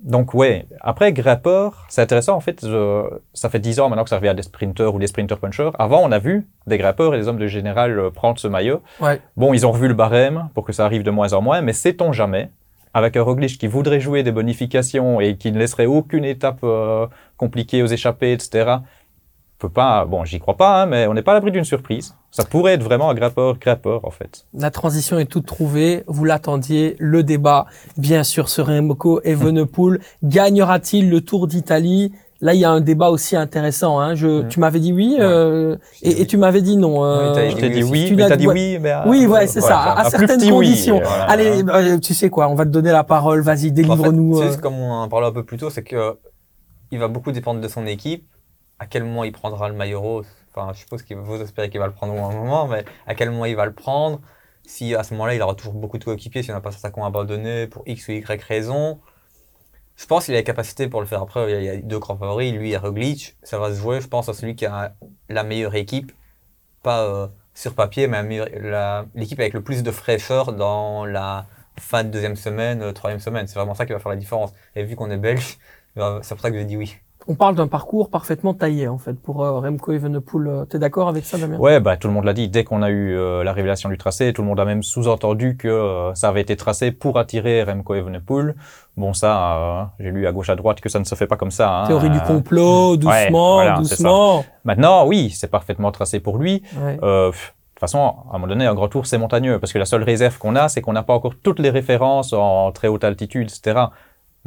[0.00, 0.66] Donc ouais.
[0.80, 2.64] Après grappeur, c'est intéressant en fait.
[3.34, 5.70] ça fait dix ans maintenant que ça revient à des sprinters ou des sprinter punchers.
[5.78, 8.80] Avant, on a vu des grappeurs et des hommes de général euh, prendre ce maillot.
[9.00, 9.20] Ouais.
[9.36, 11.72] Bon, ils ont revu le barème pour que ça arrive de moins en moins, mais
[11.72, 12.50] sait-on jamais
[12.94, 17.06] avec un Roglic qui voudrait jouer des bonifications et qui ne laisserait aucune étape euh,
[17.36, 18.78] compliquée aux échappées, etc.,
[19.58, 22.14] peut pas, bon, j'y crois pas, hein, mais on n'est pas à l'abri d'une surprise.
[22.30, 24.46] Ça pourrait être vraiment un grappeur, grappeur, en fait.
[24.54, 26.04] La transition est toute trouvée.
[26.06, 26.94] Vous l'attendiez.
[26.98, 27.66] Le débat,
[27.96, 30.00] bien sûr, sur Remco Evenepoel.
[30.22, 32.12] Gagnera-t-il le Tour d'Italie?
[32.40, 33.98] Là, il y a un débat aussi intéressant.
[33.98, 34.14] Hein.
[34.14, 37.04] Je, Tu m'avais dit oui, euh, et, et, tu m'avais dit non.
[37.04, 39.60] Euh, oui, je t'ai dit oui, tu mais t'as dit oui, mais oui, ouais, c'est
[39.60, 41.02] ça, à, certaines conditions.
[41.26, 43.40] Allez, euh, tu sais quoi, on va te donner la parole.
[43.40, 44.38] Vas-y, délivre-nous.
[44.38, 44.60] En fait, euh...
[44.60, 46.16] comme on en parlait un peu plus tôt, c'est que
[46.92, 48.24] il va beaucoup dépendre de son équipe.
[48.78, 51.80] À quel moment il prendra le maillot rose Enfin, je suppose qu'il vous espérez qu'il
[51.80, 54.20] va le prendre au un moment, mais à quel moment il va le prendre
[54.64, 57.00] Si à ce moment-là, il aura toujours beaucoup de coéquipiers, s'il n'a pas certains qui
[57.00, 59.00] ont abandonné pour X ou Y raison
[59.98, 61.22] je pense qu'il a la capacité pour le faire.
[61.22, 63.36] Après, il y a deux grands favoris, lui et Roglic.
[63.42, 64.94] Ça va se jouer, je pense, à celui qui a
[65.28, 66.12] la meilleure équipe.
[66.82, 68.22] Pas euh, sur papier, mais
[69.14, 71.46] l'équipe avec le plus de fraîcheur dans la
[71.80, 73.48] fin de deuxième semaine, euh, troisième semaine.
[73.48, 74.52] C'est vraiment ça qui va faire la différence.
[74.76, 75.58] Et vu qu'on est belge,
[75.96, 76.96] c'est pour ça que j'ai dit oui
[77.28, 80.46] on parle d'un parcours parfaitement taillé en fait pour euh, Remco Evenepoel.
[80.48, 81.58] Euh, t'es d'accord avec ça, Damien?
[81.58, 82.48] Ouais, bah tout le monde l'a dit.
[82.48, 85.56] Dès qu'on a eu euh, la révélation du tracé, tout le monde a même sous-entendu
[85.56, 88.56] que ça avait été tracé pour attirer Remco Evenepoel.
[88.96, 91.50] Bon, ça, j'ai lu à gauche à droite que ça ne se fait pas comme
[91.50, 91.82] ça.
[91.82, 91.86] Hein.
[91.86, 94.44] Théorie du complot, doucement, doucement.
[94.64, 96.62] Maintenant, oui, c'est parfaitement tracé pour lui.
[96.74, 99.84] de toute façon, à un moment donné, un grand tour, c'est montagneux, parce que la
[99.84, 103.04] seule réserve qu'on a, c'est qu'on n'a pas encore toutes les références en très haute
[103.04, 103.86] altitude, etc.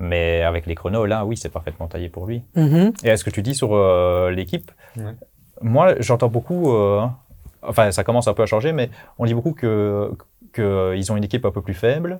[0.02, 2.42] Mais avec les chronos, là, oui, c'est parfaitement taillé pour lui.
[2.58, 3.06] Mm-hmm.
[3.06, 4.72] Et est-ce que tu dis sur euh, l'équipe?
[5.62, 6.74] Moi, j'entends beaucoup.
[6.74, 7.06] Euh,
[7.62, 10.12] enfin, ça commence un peu à changer, mais on dit beaucoup que
[10.54, 12.20] qu'ils ont une équipe un peu plus faible.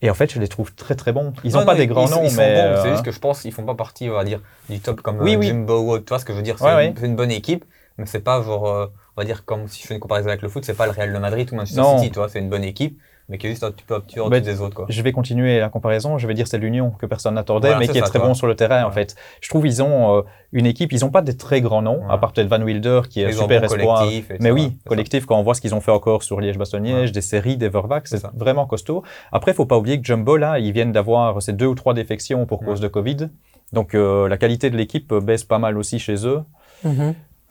[0.00, 1.32] Et en fait, je les trouve très très bons.
[1.44, 2.82] Ils n'ont pas des grands noms, ils mais bons.
[2.82, 5.20] c'est juste que je pense qu'ils font pas partie, on va dire, du top comme
[5.20, 6.56] oui, euh, Jimbo Tu vois ce que je veux dire?
[6.58, 7.64] C'est une, bonne équipe,
[7.98, 10.48] mais c'est pas genre, on va dire comme si je fais une comparaison avec le
[10.48, 12.30] foot, c'est pas le Real de Madrid ou Manchester City, tu vois.
[12.30, 12.98] C'est une bonne équipe
[13.32, 14.76] mais qui est juste un petit peu petit bah, des autres.
[14.76, 14.86] Quoi.
[14.90, 16.18] Je vais continuer la comparaison.
[16.18, 18.54] Je vais dire c'est l'Union que personne n'attendait, mais qui est très bon sur le
[18.54, 19.16] terrain en fait.
[19.40, 20.92] Je trouve ils ont euh, une équipe.
[20.92, 23.32] Ils n'ont pas des très grands noms, à part peut-être Van Wilder qui est un
[23.32, 24.06] super espoir.
[24.38, 27.56] Mais oui, collectif quand on voit ce qu'ils ont fait encore sur Liège-Bastogne-Liège, des séries,
[27.56, 29.02] des Vervax, c'est vraiment costaud.
[29.32, 32.44] Après, faut pas oublier que Jumbo là, ils viennent d'avoir ces deux ou trois défections
[32.44, 33.30] pour cause de Covid.
[33.72, 36.42] Donc euh, la qualité de l'équipe baisse pas mal aussi chez eux.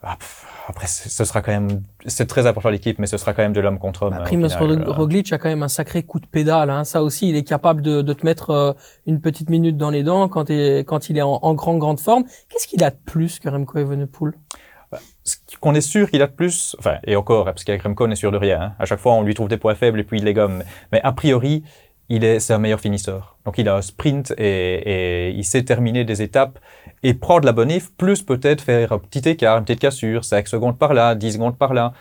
[0.03, 0.17] Ah,
[0.71, 3.59] après, ce sera quand même, c'est très important l'équipe, mais ce sera quand même de
[3.59, 4.13] l'homme contre homme.
[4.13, 6.69] Après, euh, Roglic a quand même un sacré coup de pédale.
[6.69, 6.85] Hein.
[6.85, 8.71] Ça aussi, il est capable de, de te mettre euh,
[9.05, 12.23] une petite minute dans les dents quand, quand il est en, en grande grande forme.
[12.47, 14.31] Qu'est-ce qu'il a de plus que Remco Evenepoel?
[14.91, 18.07] Bah, ce qu'on est sûr qu'il a de plus, enfin, et encore, parce qu'avec Remco,
[18.07, 18.61] on est sûr de rien.
[18.61, 18.73] Hein.
[18.79, 20.63] À chaque fois, on lui trouve des points faibles et puis il les gomme.
[20.93, 21.63] Mais a priori,
[22.11, 23.37] il est, c'est un meilleur finisseur.
[23.45, 26.59] Donc il a un sprint et, il sait terminer des étapes
[27.03, 30.77] et prendre la bonif, plus peut-être faire un petit écart, une petite cassure, 5 secondes
[30.77, 31.93] par là, 10 secondes par là.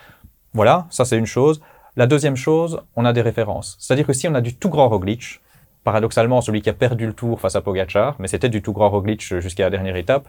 [0.53, 1.61] Voilà, ça c'est une chose.
[1.96, 3.77] La deuxième chose, on a des références.
[3.79, 5.40] C'est-à-dire que si on a du tout grand Roglic,
[5.85, 8.90] paradoxalement celui qui a perdu le tour face à Pogacar, mais c'était du tout grand
[8.90, 10.29] Roglic jusqu'à la dernière étape,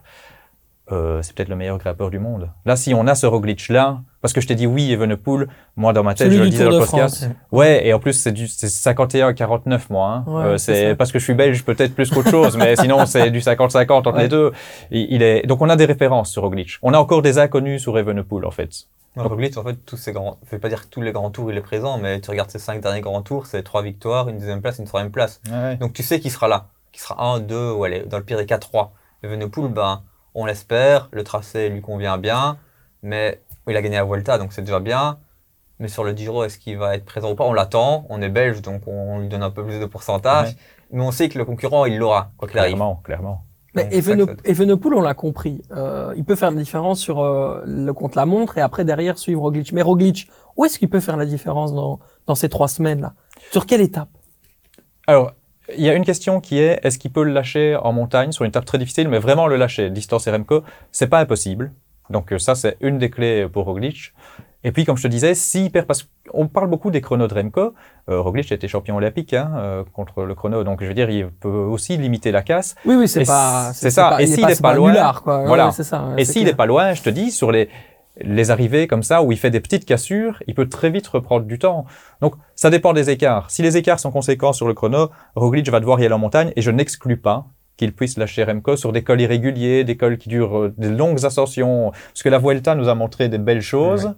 [0.91, 2.49] euh, c'est peut-être le meilleur grimpeur du monde.
[2.65, 6.03] Là, si on a ce Roglic-là, parce que je t'ai dit oui, Evenepoel, moi dans
[6.03, 7.29] ma tête, Celui je le disais dans le podcast.
[7.51, 10.07] Ouais, et en plus, c'est du c'est 51-49, moi.
[10.07, 10.23] Hein.
[10.27, 13.31] Ouais, Euh, c'est parce que je suis belge, peut-être plus qu'autre chose, mais sinon, c'est
[13.31, 14.23] du 50-50 entre Ouais.
[14.23, 14.51] les deux.
[14.91, 15.45] Il, il est...
[15.47, 16.77] Donc, on a des références sur Roglic.
[16.81, 18.69] On a encore des inconnus sur Evenepoel, en fait.
[19.15, 21.31] Non, Roglic, en fait, tous ces grands, je vais pas dire que tous les grands
[21.31, 24.29] tours il est présent, mais tu regardes ses cinq derniers grands tours, c'est trois victoires,
[24.29, 25.41] une deuxième place, une troisième place.
[25.81, 28.37] Donc tu sais qu'il sera là, qu'il sera un, deux, ou allez, dans le pire
[28.37, 28.93] des cas, trois.
[29.23, 30.01] Evenepoel, ben,
[30.33, 32.57] on l'espère, le tracé lui convient bien,
[33.01, 35.19] mais il a gagné la Vuelta, donc c'est déjà bien.
[35.79, 37.43] Mais sur le Giro, est-ce qu'il va être présent ou pas?
[37.43, 40.49] On l'attend, on est belge, donc on lui donne un peu plus de pourcentage.
[40.49, 40.55] Ouais.
[40.91, 42.75] Mais on sait que le concurrent, il l'aura, quoi qu'il arrive.
[42.75, 43.45] Clairement, clairement.
[43.73, 45.61] Mais Evenepoel, on l'a compris.
[45.71, 49.71] Euh, il peut faire la différence sur euh, le contre-la-montre et après derrière suivre Roglic.
[49.71, 53.13] Mais Roglic, où est-ce qu'il peut faire la différence dans, dans ces trois semaines-là?
[53.51, 54.09] Sur quelle étape?
[55.07, 55.31] Alors,
[55.77, 58.43] il y a une question qui est est-ce qu'il peut le lâcher en montagne sur
[58.45, 59.89] une étape très difficile, mais vraiment le lâcher?
[59.89, 61.71] Distance RMCO, c'est pas impossible.
[62.09, 64.13] Donc euh, ça, c'est une des clés pour Roglic.
[64.63, 67.33] Et puis, comme je te disais, s'il perd, parce qu'on parle beaucoup des chronos de
[67.33, 67.73] Remco,
[68.09, 71.09] euh, Roglic a été champion olympique hein, euh, contre le chrono, donc je veux dire,
[71.09, 72.75] il peut aussi limiter la casse.
[72.85, 73.71] Oui, oui, c'est Et pas.
[73.73, 74.09] c'est ça.
[74.09, 75.45] pas- Et il s'il est c'est pas un loin, quoi.
[75.47, 75.65] Voilà.
[75.67, 76.03] ouais, c'est ça.
[76.09, 76.53] ouais, Et s'il clair.
[76.53, 77.69] est pas loin, je te dis, sur les,
[78.19, 81.45] les arrivées comme ça, où il fait des petites cassures, il peut très vite reprendre
[81.45, 81.85] du temps.
[82.21, 83.49] Donc, ça dépend des écarts.
[83.49, 86.51] Si les écarts sont conséquents sur le chrono, Roglic va devoir y aller en montagne,
[86.55, 87.45] et je n'exclus pas
[87.77, 91.25] qu'il puisse lâcher Remco sur des cols irréguliers, des cols qui durent euh, des longues
[91.25, 91.91] ascensions.
[91.91, 94.13] Parce que la Vuelta nous a montré des belles choses.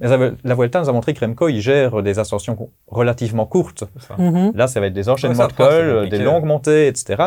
[0.00, 3.84] Mais la- La Vuelta nous a montré que Remco, il gère des ascensions relativement courtes.
[4.18, 4.52] Mhm.
[4.54, 6.18] Là, ça va être des enchaînements de cols, compliqué.
[6.18, 7.22] des longues montées, etc.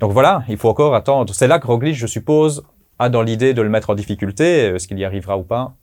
[0.00, 1.34] Donc voilà, il faut encore attendre.
[1.34, 2.64] C'est là que Roglic, je suppose,
[3.04, 4.66] a dans l'idée de le mettre en difficulté.
[4.74, 5.74] Est-ce qu'il y arrivera ou pas?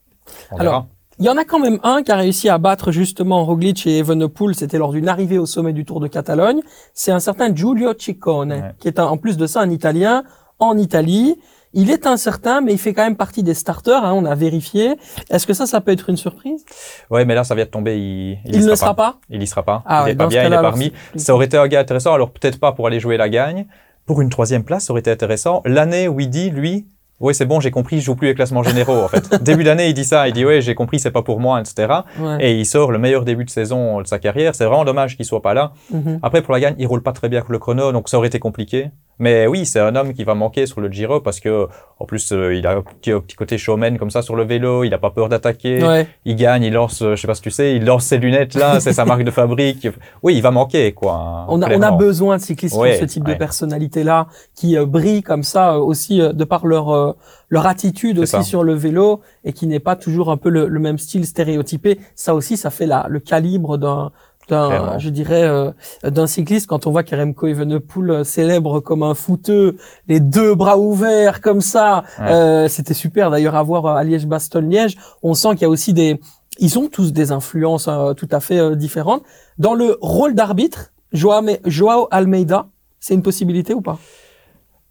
[0.51, 0.87] On Alors, verra.
[1.19, 3.99] Il y en a quand même un qui a réussi à battre justement Roglic et
[3.99, 4.55] Evenepoel.
[4.55, 6.61] C'était lors d'une arrivée au sommet du Tour de Catalogne.
[6.93, 8.61] C'est un certain Giulio Ciccone, Ouais.
[8.79, 10.23] qui est un- en plus de ça un Italien
[10.59, 11.37] en Italie.
[11.73, 14.03] Il est incertain, mais il fait quand même partie des starters.
[14.03, 14.95] hein, on a vérifié.
[15.29, 16.65] Est-ce que ça, ça peut être une surprise?
[17.11, 17.97] Ouais, mais là, ça vient de tomber.
[17.97, 19.19] Il, Il, y ne sera pas.
[19.29, 19.83] Il y sera pas.
[19.85, 22.13] Ah il ouais, est pas bien, il est c'est- Ça aurait été un gars intéressant.
[22.13, 23.67] Alors peut-être pas pour aller jouer la gagne.
[24.05, 25.61] Pour une troisième place, ça aurait été intéressant.
[25.65, 26.87] L'année où il dit, lui,
[27.21, 29.35] oui, c'est bon, j'ai compris, je joue plus les classements généraux, en fait.
[29.43, 30.27] Début d'année, il dit ça.
[30.27, 31.93] Il dit, ouais, j'ai compris, c'est pas pour moi, etc.
[32.19, 32.37] Ouais.
[32.39, 34.55] Et il sort le meilleur début de saison de sa carrière.
[34.55, 35.73] C'est vraiment dommage qu'il soit pas là.
[35.91, 36.19] Mhm.
[36.23, 38.27] Après, pour la gagne, il roule pas très bien avec le chrono, donc ça aurait
[38.27, 38.89] été compliqué.
[39.21, 41.67] Mais oui, c'est un homme qui va manquer sur le Giro parce que,
[41.99, 44.43] en plus, euh, il a un petit, un petit côté showman comme ça sur le
[44.43, 44.83] vélo.
[44.83, 45.83] Il a pas peur d'attaquer.
[45.85, 46.07] Ouais.
[46.25, 48.79] Il gagne, il lance, je sais pas si tu sais, il lance ses lunettes là,
[48.79, 49.87] c'est sa marque de fabrique.
[50.23, 51.45] Oui, il va manquer, quoi.
[51.49, 51.97] On a, on a clairement.
[51.97, 56.17] besoin de cyclistes Ouais, ce type de personnalité-là, qui euh, brillent comme ça euh, aussi
[56.19, 57.15] de par leur
[57.49, 58.41] leur attitude aussi ça.
[58.43, 61.99] sur le vélo et qui n'est pas toujours un peu le, le même style stéréotypé.
[62.15, 64.11] Ça aussi, ça fait la, le calibre d'un
[64.49, 65.71] d'un, je dirais, euh,
[66.03, 66.67] d'un cycliste.
[66.67, 69.77] Quand on voit qu'Aremco Evenepoel euh, célèbre comme un footeux,
[70.07, 72.31] les deux bras ouverts comme ça, Ouais.
[72.31, 74.97] euh, c'était super d'ailleurs à voir à Liège-Bastogne-Liège.
[75.23, 76.19] On sent qu'il y a aussi des,
[76.59, 79.23] ils ont tous des influences euh, tout à fait différentes.
[79.57, 82.67] Dans le rôle d'arbitre, Joao, Joao Almeida,
[82.99, 83.97] c'est une possibilité ou pas?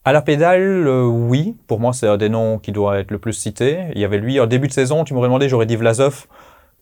[0.04, 1.56] À la pédale, euh, oui.
[1.66, 3.84] Pour moi, c'est un des noms qui doit être le plus cité.
[3.94, 6.26] Il y avait lui, en début de saison, tu m'aurais demandé, j'aurais dit Vlasov,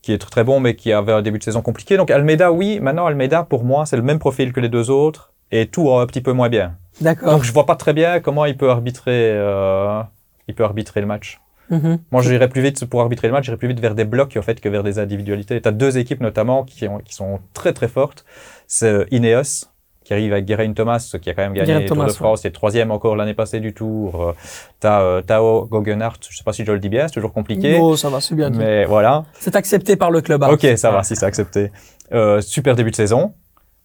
[0.02, 1.96] qui est très bon, mais qui avait un début de saison compliqué.
[1.96, 2.80] Donc Almeida, oui.
[2.80, 6.06] Maintenant, Almeida, pour moi, c'est le même profil que les deux autres, et tout un
[6.06, 6.76] petit peu moins bien.
[7.00, 7.32] D'accord.
[7.32, 10.02] Donc je vois pas très bien comment il peut arbitrer, euh,
[10.46, 11.40] il peut arbitrer le match.
[11.70, 11.98] Mhm.
[12.12, 14.42] Moi, j'irais plus vite pour arbitrer le match, j'irais plus vite vers des blocs en
[14.42, 15.60] fait que vers des individualités.
[15.60, 18.24] Tu as deux équipes notamment qui, ont- qui sont très très fortes.
[18.66, 19.66] C'est euh, Ineos
[20.08, 22.12] qui arrive avec Geraint Thomas qui a quand même gagné Geraint le Tour Thomas, de
[22.12, 24.34] France, et troisième encore l'année passée du Tour.
[24.80, 27.78] Tu as Tao Goggenhardt, je sais pas si je le dis bien, c'est toujours compliqué.
[27.78, 28.48] Non, ça va, c'est bien.
[28.48, 28.56] dit.
[28.56, 29.24] mais voilà.
[29.38, 30.42] C'est accepté par le club.
[30.42, 30.48] hein.
[30.50, 31.70] Ok, ça va, si c'est accepté.
[32.14, 33.34] Euh, super début de saison.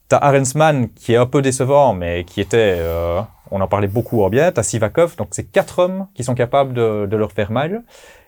[0.07, 3.19] T'as Arensman qui est un peu décevant, mais qui était, euh,
[3.51, 4.49] on en parlait beaucoup en bien.
[4.53, 7.83] T'as Sivakov, donc c'est quatre hommes qui sont capables de, de leur faire mal.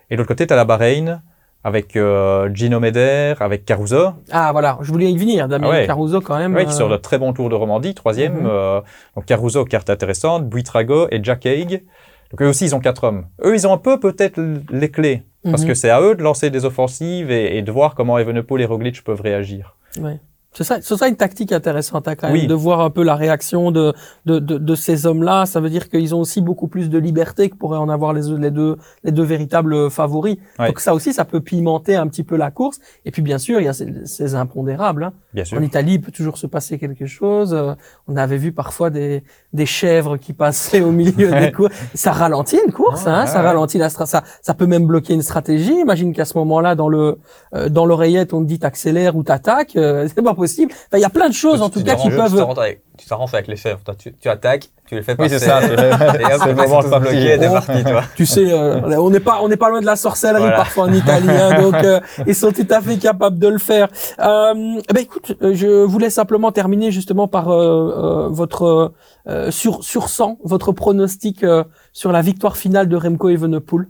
[0.10, 1.21] Et de l'autre côté, t'as la Bahreïn
[1.65, 5.47] avec euh, Gino Meder, avec Caruso, Ah voilà, je voulais y venir.
[5.47, 5.88] Damien Ah ouais.
[5.88, 6.56] Caruso quand même.
[6.56, 8.41] qui euh, sort de très bon tour de Romandie, troisième.
[8.41, 8.45] Mhm.
[8.45, 8.82] euh,
[9.15, 11.84] donc Caruso, carte intéressante, Buitrago et Jack Haig.
[12.30, 13.25] Donc eux aussi, ils ont quatre hommes.
[13.43, 14.39] Eux, ils ont un peu peut-être
[14.71, 15.69] les clés, parce mhm.
[15.69, 18.65] que c'est à eux de lancer des offensives et, et de voir comment Evenepoel et
[18.65, 19.75] Roglic peuvent réagir.
[19.99, 20.19] Ouais.
[20.58, 22.48] C'est ça, c'est ça une tactique intéressante hein, quand même, Oui.
[22.48, 23.94] de voir un peu la réaction de
[24.26, 25.46] de, de, de ces hommes-là.
[25.46, 28.22] Ça veut dire qu'ils ont aussi beaucoup plus de liberté que pourraient en avoir les,
[28.38, 30.38] les deux les deux véritables favoris.
[30.58, 30.68] Ouais.
[30.68, 32.80] Donc ça aussi, ça peut pimenter un petit peu la course.
[33.04, 35.04] Et puis bien sûr, il y a ces, ces impondérables.
[35.04, 35.13] Hein.
[35.34, 35.58] Bien sûr.
[35.58, 37.54] En Italie, il peut toujours se passer quelque chose.
[37.54, 37.74] Euh,
[38.08, 39.24] on avait vu parfois des,
[39.56, 41.48] des chèvres qui passaient au milieu Ouais.
[41.48, 41.72] des courses.
[41.94, 43.48] Ça ralentit une course, hein, ça ouais.
[43.48, 44.06] ralentit la ça,
[44.41, 45.74] ça peut même bloquer une stratégie.
[45.80, 47.18] Imagine qu'à ce moment-là, dans le
[47.56, 49.76] euh, dans l'oreillette, on te dit t'accélères ou t'attaques.
[49.76, 50.72] Euh, c'est pas possible.
[50.74, 52.36] Enfin, il y a plein de choses en tout tu cas qui Tu peuvent.
[52.36, 53.80] t'arranges avec, tu t'arranges avec les chèvres.
[53.84, 55.39] Toi, tu, tu attaques, tu les fais Oui, passer.
[55.39, 55.60] c'est ça.
[55.62, 58.04] c'est le- le moment de bloqué, t'es parti, tu vois.
[58.15, 60.58] Tu sais, euh, on n'est pas on n'est pas loin de la sorcellerie Voilà.
[60.58, 63.88] parfois en Italie, hein, donc euh, ils sont tout à fait capables de le faire.
[64.19, 64.54] Euh,
[64.93, 68.93] ben écoute, je voulais simplement terminer justement par euh, euh, votre
[69.28, 73.88] euh, sur sur 100, votre pronostic euh, sur la victoire finale de Remco Evenepoel.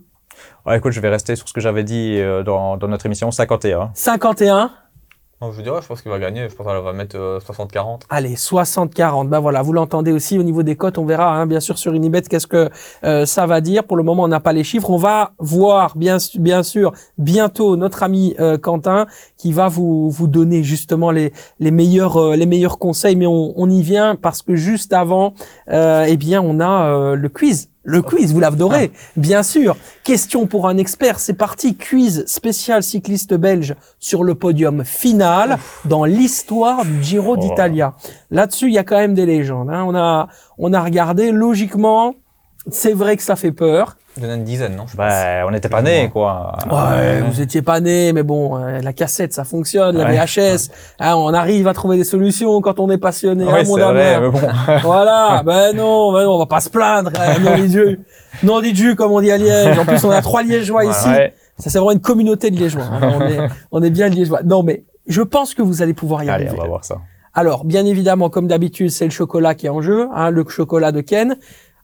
[0.66, 3.30] Ouais, écoute, je vais rester sur ce que j'avais dit euh, dans, dans notre émission
[3.30, 3.90] 51.
[3.94, 4.70] 51.
[5.42, 6.48] Non, je dirais, je pense qu'il va gagner.
[6.48, 8.02] Je pense qu'elle va mettre euh, 60-40.
[8.08, 9.28] Allez, 60-40.
[9.28, 10.96] Ben voilà, vous l'entendez aussi au niveau des cotes.
[10.96, 12.70] On verra, hein, bien sûr, sur Unibet, qu'est-ce que
[13.04, 13.84] euh, ça va dire.
[13.84, 14.88] Pour le moment, on n'a pas les chiffres.
[14.88, 16.18] On va voir, bien,
[16.62, 22.46] sûr, bientôt notre ami euh, Quentin qui va vous donner justement les meilleurs euh, les
[22.46, 23.16] meilleurs conseils.
[23.16, 25.34] Mais on, on y vient parce que juste avant,
[25.68, 27.68] eh bien, on a le quiz.
[27.88, 29.76] Le quiz, vous l'adorez, bien sûr.
[30.02, 31.76] Question pour un expert, c'est parti.
[31.76, 37.40] Quiz spécial cycliste belge sur le podium final dans l'histoire du Giro Oh.
[37.40, 37.94] d'Italia.
[38.32, 39.70] Là-dessus, il y a quand même des légendes.
[39.70, 39.84] hein.
[39.86, 40.26] On a,
[40.58, 41.30] on a regardé.
[41.30, 42.14] Logiquement,
[42.70, 43.96] c'est vrai que ça fait peur.
[44.18, 45.06] Il y en a une dizaine, non je pense.
[45.06, 46.56] Bah, on n'était pas nés, quoi.
[46.70, 50.16] Ouais, vous étiez pas né, mais bon, euh, la cassette, ça fonctionne, la Ouais.
[50.24, 50.70] VHS.
[51.00, 53.44] hein, on arrive à trouver des solutions quand on est passionné.
[53.44, 54.40] Ouais, hein, c'est mon vrai, mais bon.
[54.82, 57.10] Voilà, ben non, ben non, on va pas se plaindre.
[57.14, 58.00] hein, non, dit Dieu.
[58.42, 59.78] Non, dit Dieu, comme on dit à Liège.
[59.78, 61.08] En plus, on a trois Liégeois ici.
[61.08, 61.34] Ouais.
[61.58, 62.84] Ça, c'est vraiment une communauté de Liégeois.
[62.90, 63.00] hein.
[63.02, 63.38] On, est,
[63.70, 64.40] on est bien Liégeois.
[64.44, 66.58] Non, mais je pense que vous allez pouvoir y Allez, arriver.
[66.58, 66.96] on va voir ça.
[67.34, 70.90] Alors, bien évidemment, comme d'habitude, c'est le chocolat qui est en jeu, hein, le chocolat
[70.90, 71.36] de Ken.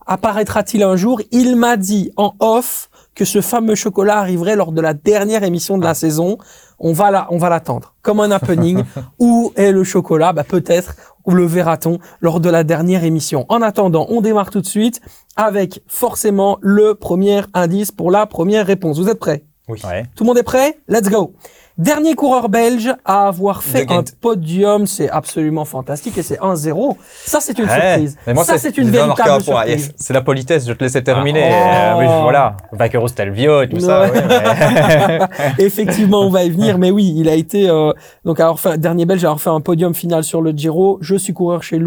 [0.06, 1.20] Apparaîtra-t-il un jour?
[1.30, 5.78] Il m'a dit en off que ce fameux chocolat arriverait lors de la dernière émission
[5.78, 6.38] de la saison.
[6.78, 8.82] On va la, on va l'attendre comme un happening.
[9.18, 10.32] Où est le chocolat?
[10.32, 13.46] Bah peut-être ou le verra-t-on lors de la dernière émission.
[13.48, 15.00] En attendant, on démarre tout de suite
[15.36, 18.98] avec forcément le premier indice pour la première réponse.
[18.98, 19.44] Vous êtes prêts?
[19.68, 19.80] Oui.
[19.84, 20.04] Ouais.
[20.16, 20.78] tout le monde est prêt?
[20.88, 21.34] Let's go.
[21.78, 26.96] Dernier coureur belge à avoir fait un podium, c'est absolument fantastique et c'est 1-0.
[27.24, 27.70] Ça c'est une Ouais.
[27.70, 28.16] surprise.
[28.26, 29.70] Mais moi, ça c'est- une véritable surprise.
[29.87, 29.90] yes.
[29.96, 31.42] C'est la politesse, je te laissais terminer.
[31.50, 31.96] Ah.
[31.96, 34.02] Euh, mais voilà, vainqueur au Stelvio et tout ça.
[34.12, 35.18] Oui, mais-
[35.64, 37.92] Effectivement, on va y venir, mais oui, il a été euh,
[38.26, 40.98] donc alors fait dernier belge à avoir fait un podium final sur le Giro.
[41.00, 41.80] Je suis coureur chez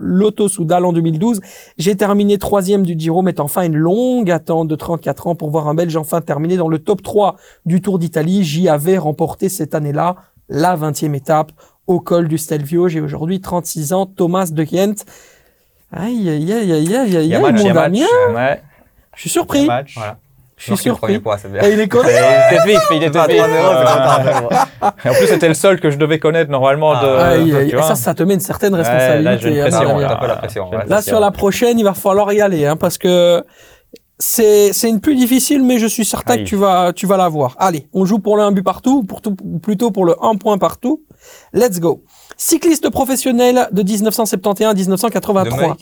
[0.00, 1.40] Lotto Soudal en 2012.
[1.78, 5.50] J'ai terminé troisième du Giro, mettant fin à une longue attente de 34 ans pour
[5.50, 8.42] voir un Belge enfin terminer dans le top 3 du Tour d'Italie.
[8.42, 10.16] J'y avais remporté cette année-là
[10.48, 11.52] la 20e étape
[11.86, 12.88] au col du Stelvio.
[12.88, 14.06] J'ai aujourd'hui 36 ans.
[14.06, 15.04] Thomas de Ghent.
[15.92, 17.64] Aïe, aïe, aïe, aïe, aïe, aïe, mon match.
[17.72, 18.06] Damien.
[18.34, 18.62] Ouais,
[19.16, 19.66] Je suis il y a surpris.
[19.66, 19.94] match.
[19.96, 20.16] Voilà.
[20.56, 21.18] Je suis surpris.
[21.20, 21.36] point.
[21.62, 22.08] Et il est connu.
[22.10, 23.40] Il était vif, il était Pas vif.
[23.40, 24.24] 3-0, c'est pas
[24.80, 24.94] 3-0.
[25.04, 27.06] Et en plus, c'était le seul que je devais connaître normalement de.
[27.06, 29.22] Ah, Aïe, de- aïe, et ça, ça te met une certaine Ouais, responsabilité.
[29.24, 29.88] là, j'ai une hein, pression.
[29.88, 30.00] Damien.
[30.00, 30.08] là.
[30.08, 30.14] là.
[30.14, 30.78] un peu la pression, ouais.
[30.88, 33.44] Là, sur la prochaine, il va falloir y aller, hein, parce que
[34.18, 36.44] c'est c'est une plus difficile, mais je suis certain Aïe.
[36.44, 37.54] que tu vas tu vas l'avoir.
[37.58, 40.36] Allez, on joue pour le 1 but partout, pour tout, ou plutôt pour le 1
[40.36, 41.02] point partout.
[41.52, 42.02] Let's go.
[42.36, 45.76] Cycliste professionnel de 1971 à De 1983.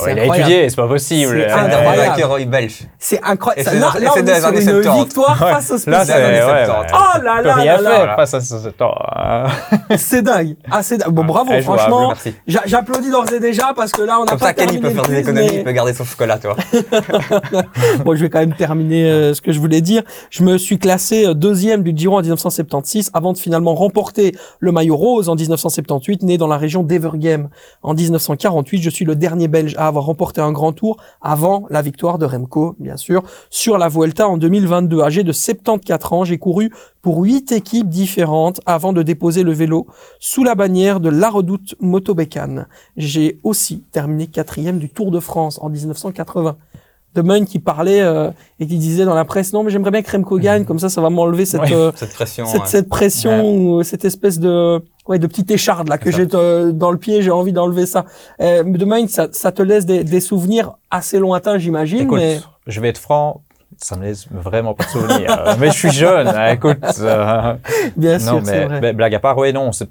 [0.00, 1.32] Il a étudié, c'est pas possible.
[1.46, 2.50] C'est Euh, Un incroyable.
[2.50, 2.80] belge.
[2.98, 3.70] C'est incroyable.
[3.78, 5.04] Là, là, on est sur une 70.
[5.04, 5.52] victoire Ouais.
[5.52, 6.06] face au Là, spécial.
[6.06, 6.12] c'est.
[6.12, 6.92] années Ouais, 70.
[6.92, 6.98] ouais.
[6.98, 8.16] Oh là là rien là là.
[8.16, 9.48] face à euh,
[9.96, 10.56] C'est dingue.
[10.70, 11.12] Ah, c'est dingue.
[11.12, 12.14] Bon, bravo, franchement.
[12.46, 15.02] J'applaudis d'ores et déjà parce que là, on n'a Comme pas ça, Kenny peut faire
[15.06, 16.56] des économies, mais- il peut garder son chocolat, tu vois.
[18.04, 20.02] bon, je vais quand même terminer euh, ce que je voulais dire.
[20.30, 24.72] Je me suis classé euh, deuxième du Giro en 1976 avant de finalement remporter le
[24.72, 27.48] maillot rose en 1978, né dans la région d'Evergame.
[27.82, 31.82] En 1948, je suis le dernier Belge à avoir remporté un grand tour avant la
[31.82, 35.00] victoire de Remco, bien sûr, sur la Vuelta en 2022.
[35.02, 39.86] Âgé de 74 ans, j'ai couru pour huit équipes différentes avant de déposer le vélo
[40.20, 42.66] sous la bannière de La Redoute Motobécane.
[42.96, 46.56] J'ai aussi terminé quatrième du Tour de France en 1980
[47.14, 50.02] de Mun qui parlait euh, et qui disait dans la presse non mais j'aimerais bien
[50.02, 51.72] que Remco gagne comme ça ça va m'enlever cette Ouais.
[51.72, 52.46] euh, Cette pression.
[52.46, 52.66] cette, ouais.
[52.66, 56.72] cette pression ou euh, cette espèce de ouais de petite écharde là que j'ai euh,
[56.72, 58.04] dans le pied j'ai envie d'enlever ça
[58.40, 62.80] euh, de Mun ça, ça te laisse des, des souvenirs assez lointains j'imagine mais je
[62.80, 63.42] vais être franc,
[63.76, 65.36] ça me laisse vraiment pas de souvenirs.
[65.46, 66.78] Euh, mais je suis jeune, hein, écoute.
[67.96, 69.88] bien non, sûr mais, vrai mais blague à part, oui, non, c'est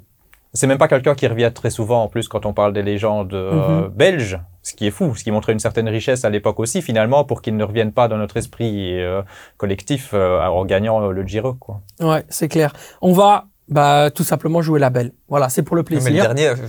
[0.54, 3.32] c'est même pas quelqu'un qui revient très souvent en plus quand on parle des légendes
[3.34, 3.88] Mhm.
[3.94, 7.24] belges, ce qui est fou, ce qui montrait une certaine richesse à l'époque aussi finalement
[7.24, 9.22] pour qu'ils ne reviennent pas dans notre esprit euh,
[9.56, 11.54] collectif euh, en gagnant euh, le Giro.
[11.54, 11.80] Quoi.
[12.00, 15.82] ouais c'est clair on va bah tout simplement jouer la belle voilà c'est pour le
[15.82, 16.66] Non, mais le plaisir dernier, euh,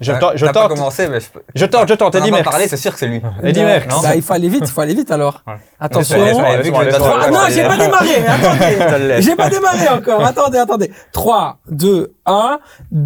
[0.00, 2.14] Je tente, je tente, commencé, mais je je tente, je tente.
[2.14, 2.50] Eddie Merckx.
[2.50, 3.20] parlé, c'est sûr que c'est lui.
[3.42, 4.02] Eddie Merckx.
[4.02, 5.42] bah, il faut aller vite, il faut aller vite alors.
[5.46, 5.54] Ouais.
[5.80, 6.16] Attention.
[6.20, 8.16] Ah non, j'ai pas démarré.
[8.26, 9.16] Attendez.
[9.20, 10.24] J'ai pas démarré encore.
[10.24, 10.92] Attendez, attendez.
[11.12, 12.58] 3, 2, 1.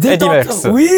[0.03, 0.67] Eddie Merckx.
[0.71, 0.89] Oui,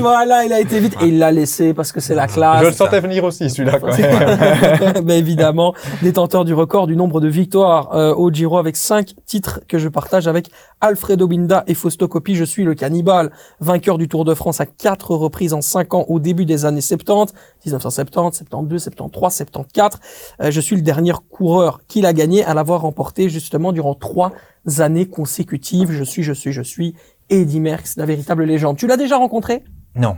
[0.00, 0.94] voilà, il a été vite.
[1.00, 2.62] Et il l'a laissé parce que c'est la classe.
[2.62, 5.04] Je le sentais venir aussi, celui-là, quand même.
[5.04, 9.60] ben évidemment, détenteur du record du nombre de victoires euh, au Giro avec cinq titres
[9.68, 12.34] que je partage avec Alfredo Binda et Fausto Coppi.
[12.34, 16.04] Je suis le cannibale, vainqueur du Tour de France à quatre reprises en cinq ans
[16.08, 20.00] au début des années 70, 1970, 72, 73, 74.
[20.40, 24.32] Euh, je suis le dernier coureur qui l'a gagné à l'avoir remporté justement durant trois
[24.78, 25.90] années consécutives.
[25.90, 26.94] Je suis, je suis, je suis
[27.30, 28.76] Eddie Merckx, la véritable légende.
[28.76, 29.64] Tu l'as déjà rencontré?
[29.94, 30.16] Non.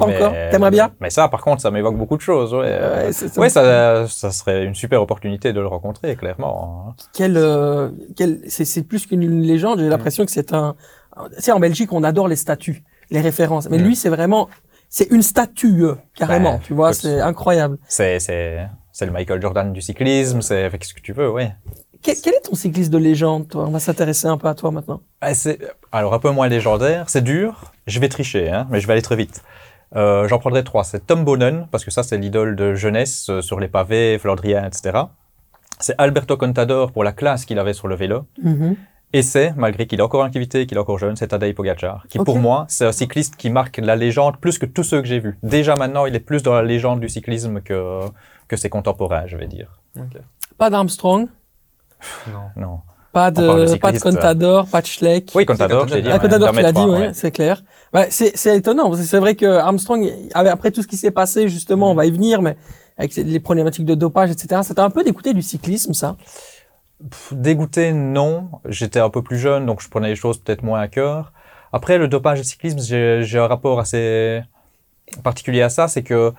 [0.00, 0.90] Pas Mais- encore T'aimerais bien?
[1.00, 2.52] Mais ça, par contre, ça m'évoque beaucoup de choses.
[2.54, 2.60] Ouais,
[3.06, 6.86] Ouais, ça- ouais ça, ça serait une super opportunité de le rencontrer, clairement.
[6.88, 6.94] hein.
[7.12, 9.78] quel, euh, quel c'est, plus qu'une légende.
[9.78, 10.74] J'ai l'impression que c'est un.
[11.36, 13.68] Tu sais, en Belgique, on adore les statues, les références.
[13.68, 13.82] Mais Mm.
[13.84, 14.48] lui, c'est vraiment,
[14.88, 15.84] c'est une statue
[16.16, 16.58] carrément.
[16.60, 17.78] Tu vois, c'est incroyable.
[17.88, 18.18] C'est,
[19.02, 21.52] le Michael Jordan du cyclisme, c'est fait ce que tu veux, ouais.
[22.02, 23.64] Quel, quel est ton cycliste de légende, toi?
[23.66, 25.00] On va s'intéresser un peu à toi maintenant.
[25.20, 25.32] Ah,
[25.92, 27.72] alors, un peu moins légendaire, c'est dur.
[27.86, 29.42] Je vais tricher, hein, mais je vais aller très vite.
[29.96, 30.84] Euh, j'en prendrai trois.
[30.84, 34.64] C'est Tom Bonnen, parce que ça, c'est l'idole de jeunesse euh, sur les pavés, Flandrien,
[34.64, 34.98] etc.
[35.80, 38.26] C'est Alberto Contador pour la classe qu'il avait sur le vélo.
[39.12, 42.06] Et c'est, malgré qu'il est encore en activité, qu'il est encore jeune, c'est Tadej Pogacar,
[42.08, 45.08] qui pour moi, c'est un cycliste qui marque la légende plus que tous ceux que
[45.08, 45.36] j'ai vus.
[45.42, 48.02] Déjà maintenant, il est plus dans la légende du cyclisme que,
[48.46, 49.80] que ses contemporains, je vais dire.
[50.58, 51.26] Pas d'Armstrong,
[52.28, 52.50] Non.
[52.54, 52.80] Non.
[53.12, 53.98] Pas de pas de.
[53.98, 55.32] Contador, pas de Schleck.
[55.34, 56.08] Oui, Contador, j'ai dit.
[56.10, 57.10] Ah, Contador, tu l'as dit, oui, ouais.
[57.12, 57.62] c'est clair.
[57.92, 58.88] Bah, c'est, c'est étonnant.
[58.88, 61.94] parce que C'est vrai que Armstrong, avait- après tout ce qui s'est passé, justement, on
[61.94, 62.56] va y venir, mais
[62.98, 66.16] avec les problématiques de dopage, etc., c'était un peu d'écouter du cyclisme, ça?
[67.10, 68.50] Pff, Dégoûté, non.
[68.68, 71.32] J'étais un peu plus jeune, donc je prenais les choses peut-être moins à cœur.
[71.72, 74.42] Après, le dopage et le cyclisme, j'ai j'ai un rapport assez
[75.24, 76.32] particulier à ça, c'est que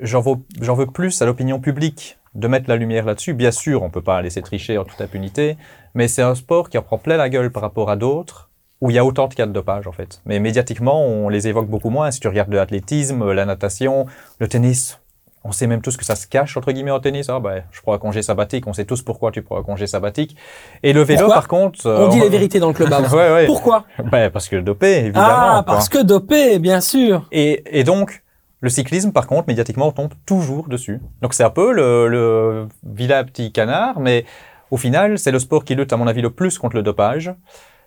[0.00, 3.34] j'en veux, j'en veux plus à l'opinion publique de mettre la lumière là-dessus.
[3.34, 5.56] Bien sûr, on peut pas laisser tricher en toute impunité,
[5.94, 8.90] mais c'est un sport qui en prend plein la gueule par rapport à d'autres où
[8.90, 10.20] il y a autant de cas de dopage en fait.
[10.26, 12.10] Mais médiatiquement, on les évoque beaucoup moins.
[12.10, 14.06] Si tu regardes l'athlétisme, la natation,
[14.40, 14.98] le tennis,
[15.44, 17.28] on sait même tous que ça se cache entre guillemets en tennis.
[17.28, 18.66] Ah ben, je prends un congé sabbatique.
[18.66, 20.36] On sait tous pourquoi tu prends un congé sabbatique.
[20.82, 22.90] Et le vélo, Pourquoi par contre, On euh, dit les vérités dans le club.
[23.12, 23.46] ouais, ouais.
[23.46, 25.26] Pourquoi Ben, parce que dopé, évidemment.
[25.28, 25.74] Ah, quoi.
[25.74, 27.26] parce que dopé, bien sûr.
[27.30, 28.23] Et, et donc,
[28.64, 31.00] le cyclisme, par contre, médiatiquement, on tombe toujours dessus.
[31.20, 34.24] Donc c'est un peu le, le vilain petit canard, mais
[34.70, 37.34] au final, c'est le sport qui lutte, à mon avis, le plus contre le dopage.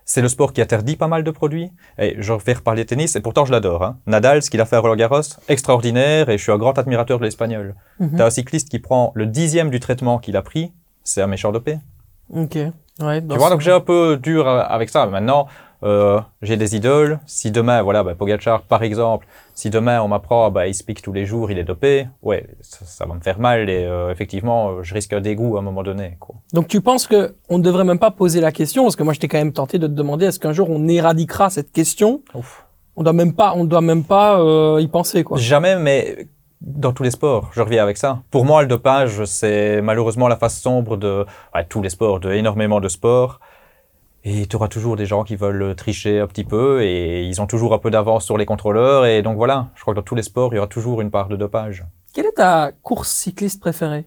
[0.04, 1.72] C'est le sport qui interdit pas mal de produits.
[1.98, 3.82] Et je vais reparler tennis, et pourtant je l'adore.
[3.82, 3.98] Hein.
[4.06, 7.18] Nadal, ce qu'il a fait à Roland Garros, extraordinaire, et je suis un grand admirateur
[7.18, 7.74] de l'espagnol.
[7.98, 8.16] Mhm.
[8.16, 11.50] T'as un cycliste qui prend le dixième du traitement qu'il a pris, c'est un méchant
[11.50, 11.78] dopé.
[12.32, 12.56] Ok.
[13.00, 15.06] Ouais, Tu vois, donc j'ai un peu dur avec ça.
[15.06, 15.48] Maintenant,
[15.82, 17.18] euh, j'ai des idoles.
[17.26, 19.26] Si demain, voilà, bah, Pogacar, par exemple,
[19.58, 22.46] si demain on m'apprend, bah, il se pique tous les jours, il est dopé, ouais,
[22.60, 25.58] ça, ça va me faire mal et euh, effectivement, euh, je risque un dégoût à
[25.58, 26.16] un moment donné.
[26.20, 26.36] Quoi.
[26.52, 29.14] Donc tu penses que on ne devrait même pas poser la question parce que moi
[29.14, 32.22] j'étais quand même tenté de te demander est-ce qu'un jour on éradiquera cette question?
[32.34, 32.66] Ouf.
[32.94, 35.38] On doit même pas, on doit même pas euh, y penser quoi.
[35.38, 36.28] Jamais, mais
[36.60, 38.22] dans tous les sports, je reviens avec ça.
[38.30, 42.30] Pour moi, le dopage, c'est malheureusement la face sombre de ouais, tous les sports, de
[42.30, 43.40] énormément de sports.
[44.30, 47.46] Et tu auras toujours des gens qui veulent tricher un petit peu et ils ont
[47.46, 49.06] toujours un peu d'avance sur les contrôleurs.
[49.06, 51.10] Et donc voilà, je crois que dans tous les sports, il y aura toujours une
[51.10, 51.86] part de dopage.
[52.12, 54.04] Quelle est ta course cycliste préférée?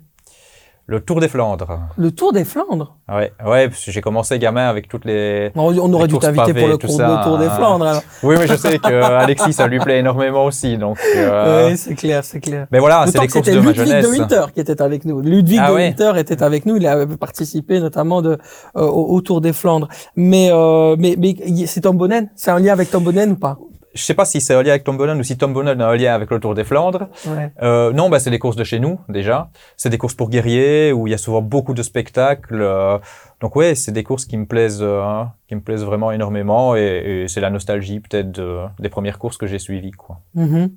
[0.87, 1.79] Le Tour des Flandres.
[1.97, 2.97] Le Tour des Flandres.
[3.07, 5.51] Ouais, ouais, parce que j'ai commencé gamin avec toutes les.
[5.55, 7.47] On on aurait Les dû t'inviter pour le, cours- ça, le Tour des.
[7.49, 7.85] Flandres.
[7.85, 8.01] Alors.
[8.23, 10.97] Oui, mais je sais que Alexis, ça lui plaît énormément aussi, donc.
[11.15, 12.67] euh, Oui, c'est clair, c'est clair.
[12.71, 14.07] Mais voilà, c'est les courses c'était de ma Ludwig de jeunesse.
[14.19, 15.21] Winter qui était avec nous.
[15.21, 15.87] Ludwig Ah de ouais.
[15.87, 16.75] Winter était avec nous.
[16.75, 18.31] Il a participé notamment de,
[18.75, 19.87] euh, au, au Tour des Flandres.
[20.15, 21.35] Mais, euh, mais, mais
[21.67, 23.57] c'est Tom Bonnen C'est un lien avec Tom Bonnen ou pas?
[23.93, 25.87] Je sais pas si c'est un lien avec Tom Bonnen ou si Tom Bonnen a
[25.89, 27.07] un lien avec le Tour des Flandres.
[27.27, 27.51] ouais.
[27.61, 29.49] Euh, non, bah, c'est des courses de chez nous, déjà.
[29.75, 32.61] C'est des courses pour guerriers où il y a souvent beaucoup de spectacles.
[32.61, 32.97] euh,
[33.41, 36.75] donc ouais, c'est des courses qui me plaisent, euh, hein, qui me plaisent vraiment énormément
[36.75, 40.19] et, et c'est la nostalgie peut-être de- des premières courses que j'ai suivies, quoi.
[40.35, 40.71] Mhm.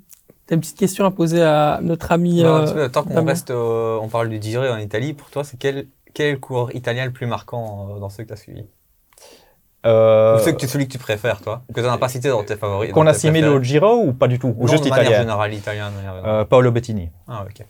[0.46, 2.42] T'as une petite question à poser à notre ami.
[2.42, 5.56] Non, euh, tant qu'on reste, euh, on parle du Giro en Italie, pour toi, c'est
[5.58, 8.36] quel, quel est le coureur italien le plus marquant euh, dans ceux que tu as
[8.36, 8.66] suivis?
[9.86, 12.28] Euh, Ou ceux que tu, celui que tu préfères, toi Que tu n'as pas cité
[12.30, 14.88] dans tes favoris qu'on assimile au Giro ou pas du tout Ou Non, juste de
[14.88, 15.92] manière italien générale, italien.
[16.24, 17.10] euh, Paolo Bettini.
[17.28, 17.66] Ah, ok.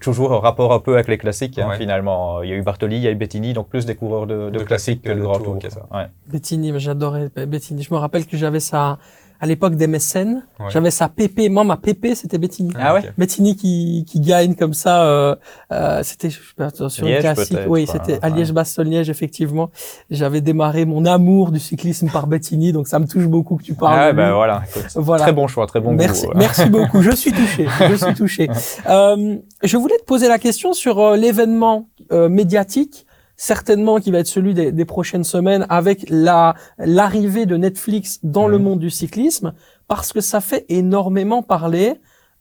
[0.00, 2.42] Toujours un rapport un peu avec les classiques, hein, finalement.
[2.42, 4.48] Il y a eu Bartoli, il y a eu Bettini, donc plus des coureurs de,
[4.48, 5.82] de De classiques que de ça.
[5.92, 6.06] Ouais.
[6.28, 7.82] Bettini, mais j'adorais Be- Bettini.
[7.82, 8.98] Je me rappelle que j'avais sa,
[9.42, 10.46] à l'époque des mécènes.
[10.60, 10.66] Ouais.
[10.70, 11.50] J'avais sa PP.
[11.50, 12.72] Moi, ma PP, c'était Bettini.
[12.78, 13.12] Ah ouais ok.
[13.18, 15.02] Bettini qui, qui gagne comme ça.
[15.04, 15.34] Euh,
[15.72, 17.56] euh, c'était je sais pas, sur une Liège, classique.
[17.56, 18.36] peut-être, Oui, c'était à Ouais.
[18.36, 19.70] Liège-Bastogne-Liège, effectivement.
[20.10, 23.74] J'avais démarré mon amour du cyclisme par Bettini, donc ça me touche beaucoup que tu
[23.74, 23.98] parles.
[23.98, 24.62] Ah, de ben voilà.
[24.70, 25.24] écoute, Voilà.
[25.24, 26.32] Très bon choix, très bon merci, goût.
[26.36, 27.02] merci beaucoup.
[27.02, 27.66] Je suis touché.
[27.90, 28.48] Je suis touché.
[28.88, 33.06] Euh, je voulais te poser la question sur euh, l'événement euh, médiatique,
[33.52, 38.46] certainement qui va être celui des, des prochaines semaines, avec la l'arrivée de Netflix dans
[38.46, 38.64] le Mhm.
[38.66, 39.48] monde du cyclisme,
[39.88, 41.88] parce que ça fait énormément parler.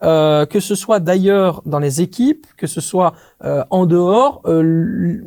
[0.04, 3.12] euh, que ce soit d'ailleurs dans les équipes, que ce soit
[3.46, 4.64] euh, en dehors, euh,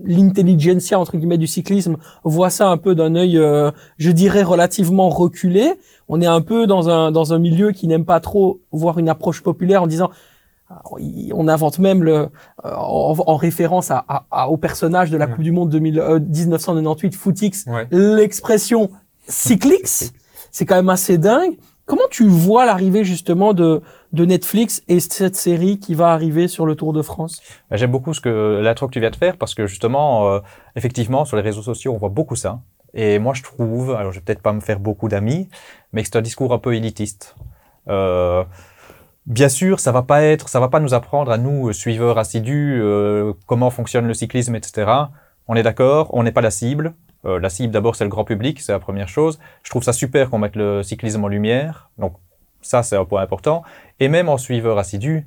[0.05, 1.95] l'intelligentsia entre guillemets du cyclisme
[2.25, 5.75] voit ça un peu d'un œil, euh, je dirais relativement reculé.
[6.09, 9.09] On est un peu dans un dans un milieu qui n'aime pas trop voir une
[9.09, 10.11] approche populaire en disant
[11.33, 12.27] on invente même le euh,
[12.65, 15.27] en, en référence à, à- au personnage de la.
[15.27, 17.87] Coupe du Monde 2000, euh, 1998 Footix Ouais.
[17.91, 18.91] l'expression
[19.29, 20.13] cyclix.
[20.51, 21.57] C'est quand même assez dingue.
[21.87, 26.67] Comment tu vois l'arrivée justement de de Netflix et cette série qui va arriver sur
[26.67, 27.43] le Tour de France?
[27.71, 30.39] Ben, J'aime beaucoup ce que l'intro que tu viens de faire parce que justement, euh,
[30.77, 32.61] effectivement, sur les réseaux sociaux, on voit beaucoup ça.
[32.95, 35.49] Et moi, je trouve, alors je vais peut-être pas me faire beaucoup d'amis,
[35.93, 37.35] mais que c'est un discours un peu élitiste.
[37.89, 38.45] Euh,
[39.27, 42.19] bien sûr, ça va pas être, ça va pas nous apprendre à nous, euh, suiveurs
[42.19, 44.91] assidus, euh, comment fonctionne le cyclisme, etc.
[45.49, 46.95] On est d'accord, on n'est pas la cible.
[47.25, 49.39] Euh, la cible, d'abord, c'est le grand public, c'est la première chose.
[49.63, 51.91] Je trouve ça super qu'on mette le cyclisme en lumière.
[51.99, 52.15] Donc,
[52.61, 53.63] ça, c'est un point important.
[54.01, 55.27] Et même en suiveur assidu,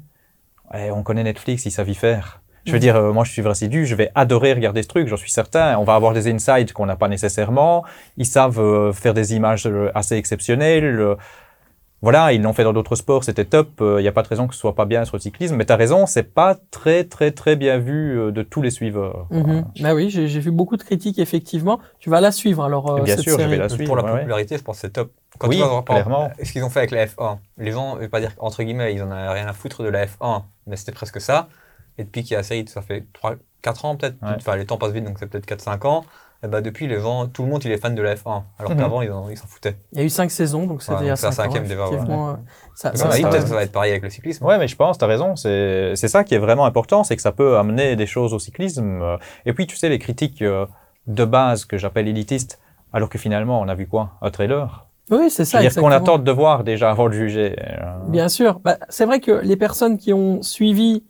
[0.75, 2.41] eh, on connaît Netflix, ils savent y faire.
[2.65, 2.81] Je veux Mhm.
[2.81, 5.77] dire, euh, moi, je suis assidu, je vais adorer regarder ce truc, j'en suis certain.
[5.79, 7.85] On va avoir des insights qu'on n'a pas nécessairement.
[8.17, 11.15] Ils savent euh, faire des images euh, assez exceptionnelles.
[11.97, 13.69] Euh, voilà, ils l'ont fait dans d'autres sports, c'était top.
[13.81, 15.55] Il n'y a pas de raison que ce soit pas bien sur le cyclisme.
[15.55, 18.69] Mais tu as raison, c'est pas très, très, très bien vu euh, de tous les
[18.71, 19.27] suiveurs.
[19.81, 21.79] Bah oui, j'ai vu beaucoup de critiques effectivement.
[21.99, 23.85] Tu vas la suivre alors euh, Bien cette sûr, je vais la suivre.
[23.85, 24.17] pour la ouais, ouais.
[24.19, 25.11] popularité, je pense que c'est top.
[25.39, 26.29] Quand Oui, tu clairement.
[26.43, 28.93] ce qu'ils ont fait avec la F1, les gens, je vais pas dire entre guillemets,
[28.93, 31.47] ils en avaient rien à foutre de la F1, mais c'était presque ça.
[31.99, 34.29] Et depuis qu'il y a la série, ça fait 3, 4 ans peut-être, Ouais.
[34.37, 36.05] enfin les temps passent vite, donc c'est peut-être 4-5 ans.
[36.43, 38.71] Et bah depuis, les gens, tout le monde il est fan de la F1, alors
[38.71, 38.77] Mhm.
[38.77, 39.75] qu'avant ils en- ils s'en foutaient.
[39.93, 41.71] Il y a eu cinq saisons, donc c'était Ouais, la cinquième ouais.
[41.71, 42.33] euh,
[42.75, 44.45] ça- peut-être que ça va être pareil avec le cyclisme.
[44.45, 45.35] Ouais, mais je pense, tu as raison.
[45.35, 49.17] C'est ça qui est vraiment important, c'est que ça peut amener des choses au cyclisme.
[49.47, 50.65] Et puis, tu sais, les critiques euh,
[51.07, 52.59] de base que j'appelle élitistes,
[52.93, 54.11] alors que finalement, on a vu quoi?
[54.21, 54.85] Un trailer.
[55.09, 55.59] Oui, c'est ça.
[55.59, 57.55] veux dire qu'on attend de voir déjà avant de juger.
[57.59, 58.59] Euh, Bien sûr.
[58.59, 61.03] Bah, c'est vrai que les personnes qui ont suivi,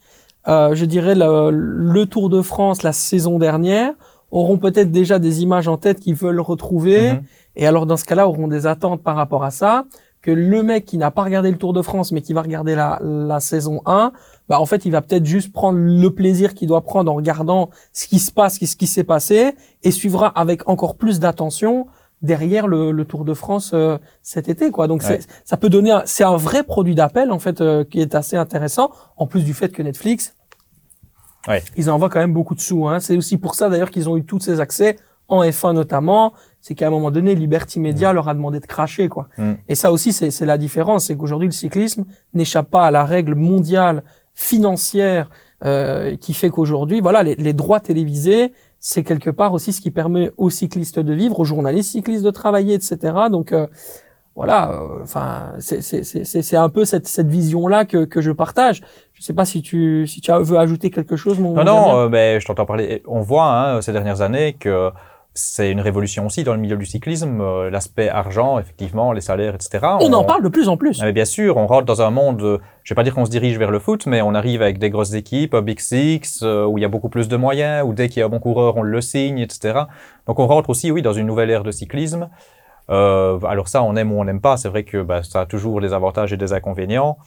[0.48, 3.94] euh, je dirais, le, le Tour de France la saison dernière
[4.32, 7.14] auront peut-être déjà des images en tête qu'ils veulent retrouver.
[7.14, 7.22] mhm.
[7.56, 9.86] Et alors, dans ce cas-là, auront des attentes par rapport à ça.
[10.22, 12.76] Que le mec qui n'a pas regardé le Tour de France, mais qui va regarder
[12.76, 14.12] la, la saison 1,
[14.50, 17.70] bah, en fait, il va peut-être juste prendre le plaisir qu'il doit prendre en regardant
[17.94, 19.54] ce qui se passe, ce qui s'est passé,
[19.84, 21.86] et suivra avec encore plus d'attention
[22.24, 24.88] derrière le, le Tour de France euh, cet été, quoi.
[24.88, 25.20] Donc, Ouais.
[25.46, 28.90] ça peut donner, c'est un vrai produit d'appel, en fait, euh, qui est assez intéressant,
[29.18, 30.36] en plus du fait que Netflix,
[31.48, 31.64] Ouais.
[31.76, 33.00] ils envoient quand même beaucoup de sous, hein.
[33.00, 34.98] C'est aussi pour ça, d'ailleurs, qu'ils ont eu tous ces accès,
[35.30, 39.10] en F1 notamment, c'est qu'à un moment donné, Liberty Media leur a demandé de cracher,
[39.10, 39.28] quoi.
[39.38, 39.54] Mm.
[39.68, 43.36] Et ça aussi, c'est la différence, c'est qu'aujourd'hui, le cyclisme n'échappe pas à la règle
[43.36, 45.30] mondiale financière
[45.66, 49.92] euh, qui fait qu'aujourd'hui, voilà, les, les droits télévisés, c'est quelque part aussi ce qui
[49.92, 53.14] permet aux cyclistes de vivre, aux journalistes cyclistes de travailler, etc.
[53.32, 53.68] Donc euh,
[54.36, 58.84] voilà, euh, enfin, c'est c'est un peu cette cette vision-là que que je partage.
[59.18, 61.98] Je sais pas si tu si tu as- veux ajouter quelque chose, mon Non, non,
[62.00, 63.02] euh, ben, je t'entends parler.
[63.08, 64.92] On voit hein, ces dernières années que
[65.34, 69.56] c'est une révolution aussi dans le milieu du cyclisme, euh, l'aspect argent, effectivement, les salaires,
[69.56, 69.80] etc.
[70.02, 71.02] on en parle de plus en plus.
[71.02, 73.30] Mais bien sûr, on rentre dans un monde, euh, je vais pas dire qu'on se
[73.32, 76.66] dirige vers le foot, mais on arrive avec des grosses équipes, un Big Six, euh,
[76.66, 78.40] où il y a beaucoup plus de moyens, où dès qu'il y a un bon
[78.40, 79.80] coureur, on le signe, etc.
[80.28, 82.30] Donc on rentre aussi, oui, dans une nouvelle ère de cyclisme.
[82.90, 84.56] Alors ça, on aime ou on n'aime pas.
[84.58, 87.18] C'est vrai que bah, ça a toujours des avantages et des inconvénients.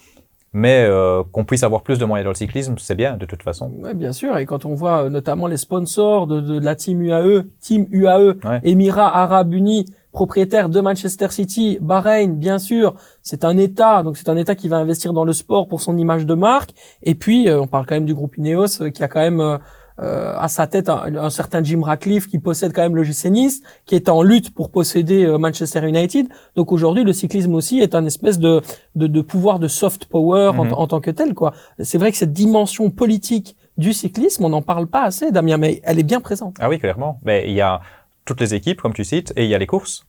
[0.53, 3.43] Mais euh, qu'on puisse avoir plus de moyens dans le cyclisme, c'est bien, de toute
[3.43, 3.71] façon.
[3.79, 4.37] Ouais, bien sûr.
[4.39, 7.87] Et quand on voit euh, notamment les sponsors de, de, de la team UAE, team
[7.93, 8.61] UAE, Ouais.
[8.65, 14.29] Émirats Arabes Unis, propriétaire de Manchester City, Bahreïn, bien sûr, c'est un État, donc c'est
[14.29, 16.71] un État qui va investir dans le sport pour son image de marque.
[17.05, 19.59] Et puis, euh, on parle quand même du groupe Ineos, euh, qui a quand même
[19.99, 23.31] euh, à sa tête un, un certain Jim Ratcliffe qui possède quand même le GC
[23.31, 26.27] Nice, qui est en lutte pour posséder euh, Manchester United.
[26.57, 28.63] Donc aujourd'hui, le cyclisme aussi est un espèce de,
[28.95, 30.73] de, de pouvoir de soft power en- Mhm.
[30.75, 31.35] en, tant que tel.
[31.35, 31.53] quoi.
[31.81, 35.81] C'est vrai que cette dimension politique du cyclisme, on n'en parle pas assez, Damien, mais
[35.85, 36.57] elle est bien présente.
[36.61, 37.19] Ah oui, clairement.
[37.25, 37.81] Mais il y a
[38.25, 40.07] toutes les équipes, comme tu cites, et il y a les courses.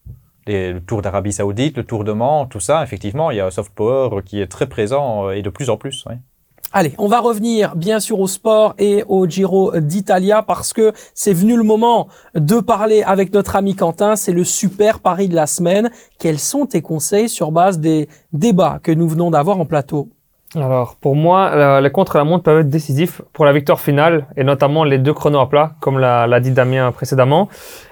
[0.47, 3.45] Les- le Tour d'Arabie Saoudite, le Tour de Mans, tout ça, effectivement, il y a
[3.45, 6.03] un soft power qui est très présent euh, et de plus en plus.
[6.09, 6.15] oui.
[6.73, 11.33] Allez, on va revenir bien sûr au sport et au Giro d'Italia parce que c'est
[11.33, 14.15] venu le moment de parler avec notre ami Quentin.
[14.15, 15.91] C'est le super pari de la semaine.
[16.17, 20.07] Quels sont tes conseils sur base des débats que nous venons d'avoir en plateau?
[20.55, 24.83] Alors, pour moi, la- les contre-la-montre peuvent être décisifs pour la victoire finale, et notamment
[24.83, 27.47] les deux chronos à plat, comme l'a l'a dit Damien précédemment.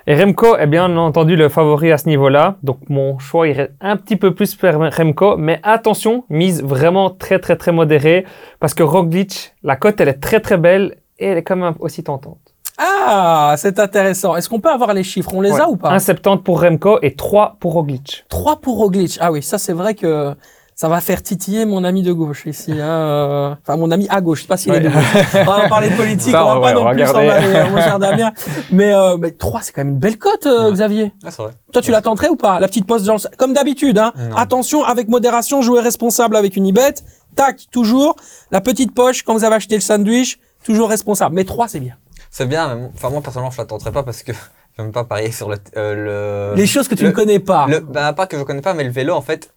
[0.08, 3.96] Et Remco est bien entendu le favori à ce niveau-là, donc mon choix irait un
[3.96, 8.26] petit peu plus vers Remco, mais attention, mise vraiment très très très modérée,
[8.60, 11.76] parce que Roglic, la cote, elle est très très belle, et elle est quand même
[11.80, 12.40] aussi tentante.
[12.78, 14.36] Ah, c'est intéressant.
[14.36, 15.32] Est-ce qu'on peut avoir les chiffres?
[15.34, 15.62] On les Ouais.
[15.62, 15.92] a ou pas?
[15.92, 18.26] 1,70 pour Remco et 3 pour Roglic.
[18.30, 19.18] 3 pour Roglic.
[19.22, 20.34] Ah oui, ça c'est vrai que
[20.82, 22.72] ça va faire titiller mon ami de gauche ici.
[22.72, 24.38] hein, euh, Enfin, mon ami à gauche.
[24.40, 24.82] Je sais pas s'il est Ouais.
[24.84, 25.26] de gauche.
[25.34, 26.32] On va parler de politique.
[26.32, 27.46] Ça, on va ouais, pas on non plus s'en regarder.
[27.48, 28.32] aller, euh, mon cher Damien.
[28.72, 30.72] Mais, euh, mais 3, c'est quand même une belle cote, euh, Ouais.
[30.74, 31.12] Xavier.
[31.26, 31.52] Ah, c'est vrai.
[31.74, 32.62] Toi, tu la tenterais ou pas?
[32.62, 33.36] La petite poste le...
[33.36, 34.14] Comme d'habitude, hein.
[34.18, 34.38] Non.
[34.38, 36.94] Attention, avec modération, jouer responsable avec une ibet.
[37.36, 38.16] Tac, toujours.
[38.52, 41.36] La petite poche, quand vous avez acheté le sandwich, toujours responsable.
[41.36, 41.96] Mais 3, c'est bien.
[42.32, 44.32] C'est bien, mais moi- enfin, moi, personnellement, je la tenterai pas parce que
[44.78, 47.40] je n'aime pas parier sur le, euh, le, Les choses que tu le- ne connais
[47.40, 47.68] pas.
[47.68, 49.54] Le, bah, pas que je connais pas, mais le vélo, en fait,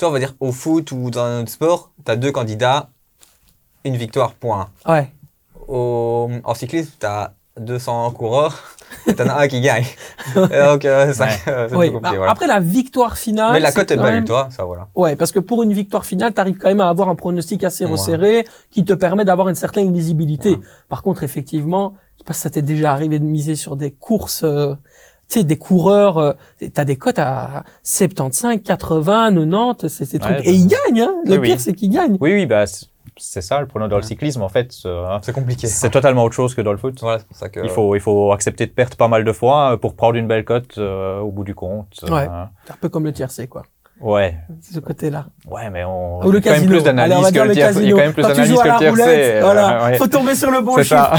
[0.00, 2.88] toi, on va dire au foot ou dans un autre sport, tu as deux candidats,
[3.84, 4.70] une victoire, point.
[4.88, 5.12] Ouais.
[5.68, 8.58] Au, en cyclisme, tu as 200 coureurs,
[9.16, 9.84] t'en as un qui gagne.
[10.36, 11.30] Et donc, euh, ça, Ouais.
[11.48, 11.86] euh, c'est Oui.
[11.88, 12.32] plus compliqué, Bah, voilà.
[12.32, 13.52] Après, la victoire finale.
[13.52, 14.88] Mais la cote est belle, même- toi, ça, voilà.
[14.94, 17.62] Ouais, parce que pour une victoire finale, tu arrives quand même à avoir un pronostic
[17.62, 17.90] assez Ouais.
[17.92, 20.52] resserré qui te permet d'avoir une certaine lisibilité.
[20.52, 20.60] Ouais.
[20.88, 23.90] Par contre, effectivement, je sais pas si ça t'est déjà arrivé de miser sur des
[23.90, 24.74] courses, euh,
[25.34, 26.32] sais, des coureurs, euh,
[26.72, 30.38] t'as des cotes à 75, 80, 90, c'est ces trucs.
[30.38, 31.14] Ouais, Et ils gagnent, hein.
[31.24, 31.60] Le Oui, pire, oui.
[31.60, 32.16] c'est qu'ils gagnent.
[32.20, 34.72] Oui, oui, bah, c'est- ça le prono dans le cyclisme, en fait.
[34.86, 35.66] euh, C'est compliqué.
[35.66, 36.98] C'est totalement autre chose que dans le foot.
[37.00, 37.60] Voilà, c'est pour ça que.
[37.62, 40.26] Il faut, il faut accepter de perdre pas mal de fois euh, pour prendre une
[40.26, 41.88] belle cote euh, au bout du compte.
[42.08, 42.26] Ouais.
[42.64, 43.64] C'est un peu comme le tiercé, quoi.
[44.00, 44.36] Ouais.
[44.72, 45.26] Ce côté-là.
[45.50, 46.20] Ouais, mais on.
[46.24, 46.70] Ou le a quand même casino.
[46.70, 47.80] plus Allez, on d'analyse va que dire le le tiercé.
[47.82, 47.96] Il y a casino.
[47.96, 49.02] quand même plus d'analyse que le la tiercé.
[49.02, 49.84] roulette, euh, voilà.
[49.84, 49.96] ouais.
[49.98, 50.88] Faut tomber sur le bon chiffre.
[50.88, 51.12] ça.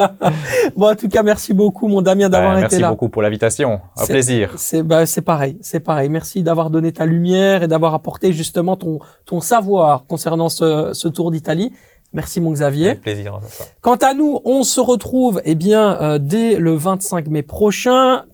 [0.76, 2.90] bon, en tout cas, merci beaucoup, mon Damien, d'avoir Ouais, été merci là.
[2.90, 3.80] beaucoup pour l'invitation.
[3.96, 4.52] Un plaisir.
[4.56, 6.08] C'est bah, c'est pareil, c'est pareil.
[6.08, 11.08] Merci d'avoir donné ta lumière et d'avoir apporté justement ton ton savoir concernant ce, ce
[11.08, 11.72] Tour d'Italie.
[12.12, 12.88] Merci mon Xavier.
[12.88, 13.38] Avec plaisir.
[13.82, 18.24] Quant à nous, on se retrouve eh bien euh, dès le 25 mai prochain.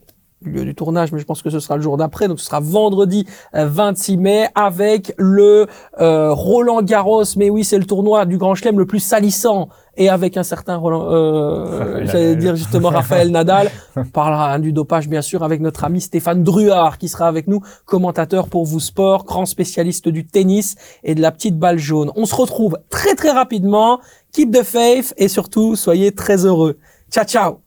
[0.43, 2.61] Lieu du tournage, mais je pense que ce sera le jour d'après, donc ce sera
[2.61, 5.67] vendredi euh, 26 mai avec le
[5.99, 7.25] euh, Roland Garros.
[7.37, 10.77] Mais oui, c'est le tournoi du Grand Chelem le plus salissant et avec un certain
[10.77, 12.39] Roland, euh, Raphaël j'allais Nadal.
[12.39, 13.71] dire justement Raphaël Nadal.
[13.97, 17.49] On parlera hein, du dopage bien sûr avec notre ami Stéphane Druard qui sera avec
[17.49, 22.13] nous, commentateur pour vous sport, grand spécialiste du tennis et de la petite balle jaune.
[22.15, 24.01] On se retrouve très très rapidement.
[24.33, 26.77] Keep the faith et surtout soyez très heureux.
[27.11, 27.66] Ciao ciao